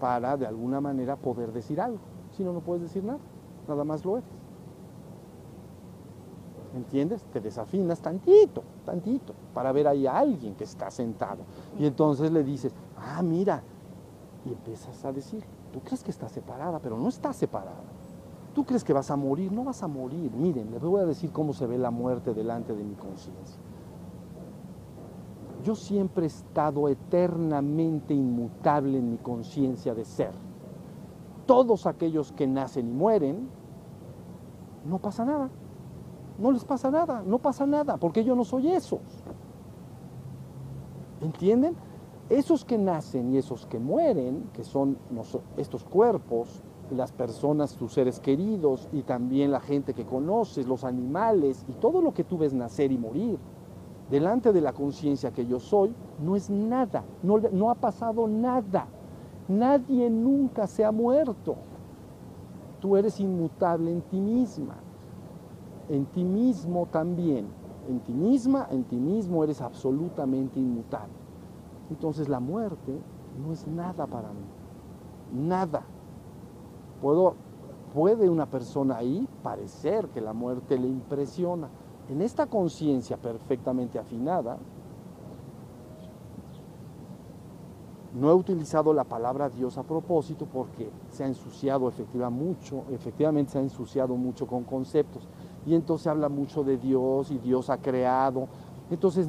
para 0.01 0.37
de 0.37 0.47
alguna 0.47 0.81
manera 0.81 1.17
poder 1.17 1.53
decir 1.53 1.81
algo. 1.81 1.99
Si 2.37 2.45
no, 2.45 2.53
no 2.53 2.61
puedes 2.61 2.83
decir 2.83 3.05
nada, 3.05 3.19
nada 3.67 3.85
más 3.85 4.05
lo 4.05 4.19
eres. 4.19 4.29
¿Entiendes? 6.75 7.25
Te 7.33 7.41
desafinas 7.41 8.01
tantito, 8.01 8.63
tantito, 8.85 9.35
para 9.55 9.73
ver 9.73 9.89
ahí 9.89 10.07
a 10.07 10.19
alguien 10.19 10.55
que 10.55 10.65
está 10.65 10.91
sentado. 10.91 11.39
Y 11.79 11.87
entonces 11.87 12.31
le 12.31 12.45
dices, 12.45 12.75
ah, 12.99 13.23
mira, 13.23 13.63
y 14.45 14.51
empiezas 14.51 15.05
a 15.05 15.13
decir, 15.13 15.43
tú 15.73 15.81
crees 15.81 16.05
que 16.05 16.11
está 16.11 16.29
separada, 16.29 16.79
pero 16.79 16.99
no 16.99 17.09
está 17.09 17.33
separada. 17.33 17.83
Tú 18.55 18.65
crees 18.65 18.85
que 18.85 18.93
vas 18.93 19.11
a 19.11 19.17
morir, 19.17 19.53
no 19.53 19.65
vas 19.65 19.83
a 19.83 19.89
morir. 19.89 20.31
Miren, 20.33 20.71
les 20.71 20.81
voy 20.81 21.01
a 21.01 21.07
decir 21.07 21.31
cómo 21.31 21.53
se 21.53 21.67
ve 21.67 21.79
la 21.79 21.91
muerte 21.91 22.35
delante 22.35 22.75
de 22.75 22.85
mi 22.85 22.95
conciencia. 22.95 23.61
Yo 25.67 25.75
siempre 25.75 26.23
he 26.23 26.27
estado 26.29 26.89
eternamente 26.89 28.15
inmutable 28.15 28.99
en 28.99 29.11
mi 29.11 29.17
conciencia 29.17 29.97
de 29.97 30.05
ser. 30.05 30.31
Todos 31.45 31.87
aquellos 31.87 32.31
que 32.31 32.47
nacen 32.47 32.89
y 32.89 32.93
mueren, 32.93 33.49
no 34.85 35.01
pasa 35.01 35.25
nada. 35.25 35.51
No 36.39 36.53
les 36.53 36.65
pasa 36.65 36.89
nada, 36.93 37.25
no 37.27 37.41
pasa 37.41 37.67
nada, 37.67 37.97
porque 37.97 38.23
yo 38.23 38.37
no 38.37 38.45
soy 38.45 38.69
esos. 38.69 39.01
¿Entienden? 41.21 41.75
Esos 42.29 42.65
que 42.65 42.79
nacen 42.79 43.35
y 43.35 43.39
esos 43.39 43.67
que 43.67 43.81
mueren, 43.81 44.49
que 44.53 44.63
son 44.63 44.97
estos 45.57 45.83
cuerpos, 45.83 46.63
las 46.93 47.11
personas, 47.11 47.75
tus 47.75 47.93
seres 47.93 48.21
queridos 48.21 48.89
y 48.93 49.03
también 49.03 49.51
la 49.51 49.59
gente 49.59 49.95
que 49.95 50.07
conoces, 50.07 50.69
los 50.69 50.85
animales 50.85 51.67
y 51.69 51.73
todo 51.73 52.01
lo 52.01 52.15
que 52.15 52.23
tú 52.23 52.39
ves 52.39 52.55
nacer 52.55 52.93
y 52.93 52.99
morir, 52.99 53.41
delante 54.11 54.53
de 54.53 54.61
la 54.61 54.73
conciencia 54.73 55.33
que 55.33 55.47
yo 55.47 55.59
soy, 55.59 55.95
no 56.23 56.37
es 56.37 56.49
nada, 56.51 57.05
no, 57.23 57.39
no 57.39 57.71
ha 57.71 57.75
pasado 57.75 58.29
nada. 58.29 58.87
Nadie 59.49 60.11
nunca 60.11 60.67
se 60.67 60.85
ha 60.85 60.93
muerto. 60.93 61.57
Tú 62.81 62.97
eres 62.97 63.21
inmutable 63.21 63.91
en 63.91 64.03
ti 64.03 64.21
misma, 64.21 64.75
en 65.89 66.05
ti 66.07 66.25
mismo 66.25 66.87
también, 66.87 67.47
en 67.89 68.01
ti 68.01 68.13
misma, 68.13 68.67
en 68.71 68.85
ti 68.85 68.97
mismo 68.97 69.43
eres 69.45 69.61
absolutamente 69.61 70.59
inmutable. 70.59 71.15
Entonces 71.91 72.29
la 72.29 72.41
muerte 72.41 72.99
no 73.45 73.53
es 73.53 73.67
nada 73.67 74.07
para 74.07 74.29
mí, 74.29 75.47
nada. 75.47 75.83
Puedo, 77.01 77.35
puede 77.95 78.29
una 78.29 78.47
persona 78.47 78.97
ahí 78.97 79.29
parecer 79.43 80.09
que 80.09 80.21
la 80.21 80.33
muerte 80.33 80.79
le 80.79 80.89
impresiona. 80.89 81.69
En 82.09 82.23
esta 82.23 82.47
conciencia 82.47 83.17
perfectamente 83.17 83.99
afinada, 83.99 84.59
no 88.15 88.31
he 88.31 88.35
utilizado 88.35 88.95
la 88.95 89.05
palabra 89.05 89.51
Dios 89.51 89.77
a 89.77 89.83
propósito 89.83 90.47
porque 90.51 90.89
se 91.11 91.25
ha 91.25 91.27
ensuciado 91.27 91.93
mucho, 92.31 92.85
efectivamente 92.91 93.53
se 93.53 93.59
ha 93.59 93.63
ensuciado 93.63 94.17
mucho 94.17 94.47
con 94.47 94.65
conceptos. 94.65 95.29
Y 95.67 95.75
entonces 95.75 96.07
habla 96.07 96.29
mucho 96.29 96.65
de 96.65 96.79
Dios 96.79 97.31
y 97.31 97.39
Dios 97.39 97.69
ha 97.69 97.79
creado. 97.79 98.49
Entonces 98.91 99.29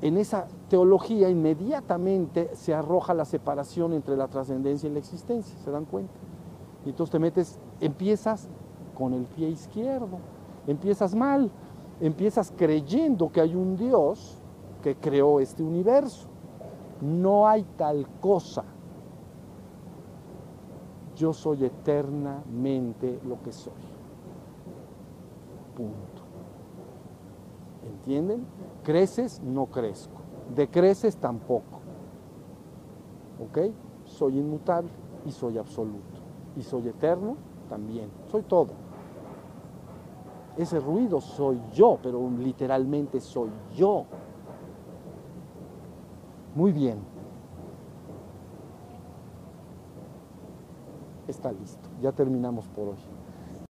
en 0.00 0.16
esa 0.16 0.46
teología 0.68 1.28
inmediatamente 1.28 2.50
se 2.54 2.74
arroja 2.74 3.14
la 3.14 3.24
separación 3.24 3.92
entre 3.92 4.16
la 4.16 4.28
trascendencia 4.28 4.88
y 4.88 4.92
la 4.92 5.00
existencia, 5.00 5.56
¿se 5.58 5.70
dan 5.70 5.84
cuenta? 5.84 6.12
Y 6.84 6.90
entonces 6.90 7.12
te 7.12 7.18
metes, 7.18 7.58
empiezas 7.80 8.48
con 8.96 9.12
el 9.12 9.24
pie 9.24 9.48
izquierdo, 9.48 10.18
empiezas 10.66 11.14
mal, 11.14 11.50
empiezas 12.00 12.52
creyendo 12.56 13.30
que 13.30 13.40
hay 13.40 13.54
un 13.54 13.76
Dios 13.76 14.38
que 14.82 14.96
creó 14.96 15.40
este 15.40 15.62
universo. 15.62 16.28
No 17.00 17.46
hay 17.46 17.64
tal 17.76 18.06
cosa. 18.20 18.64
Yo 21.16 21.32
soy 21.32 21.64
eternamente 21.64 23.20
lo 23.26 23.42
que 23.42 23.52
soy. 23.52 23.72
Punto. 25.76 26.22
¿Entienden? 27.86 28.46
Creces, 28.84 29.40
no 29.42 29.66
crezco. 29.66 30.20
Decreces 30.54 31.16
tampoco. 31.16 31.80
¿Ok? 33.40 33.72
Soy 34.04 34.38
inmutable 34.38 34.90
y 35.26 35.32
soy 35.32 35.58
absoluto. 35.58 36.20
Y 36.56 36.62
soy 36.62 36.88
eterno 36.88 37.36
también. 37.68 38.10
Soy 38.30 38.42
todo. 38.42 38.87
Ese 40.58 40.80
ruido 40.80 41.20
soy 41.20 41.60
yo, 41.72 41.98
pero 42.02 42.28
literalmente 42.28 43.20
soy 43.20 43.48
yo. 43.76 44.04
Muy 46.56 46.72
bien. 46.72 46.98
Está 51.28 51.52
listo. 51.52 51.88
Ya 52.02 52.10
terminamos 52.10 52.66
por 52.68 52.88
hoy. 52.88 53.17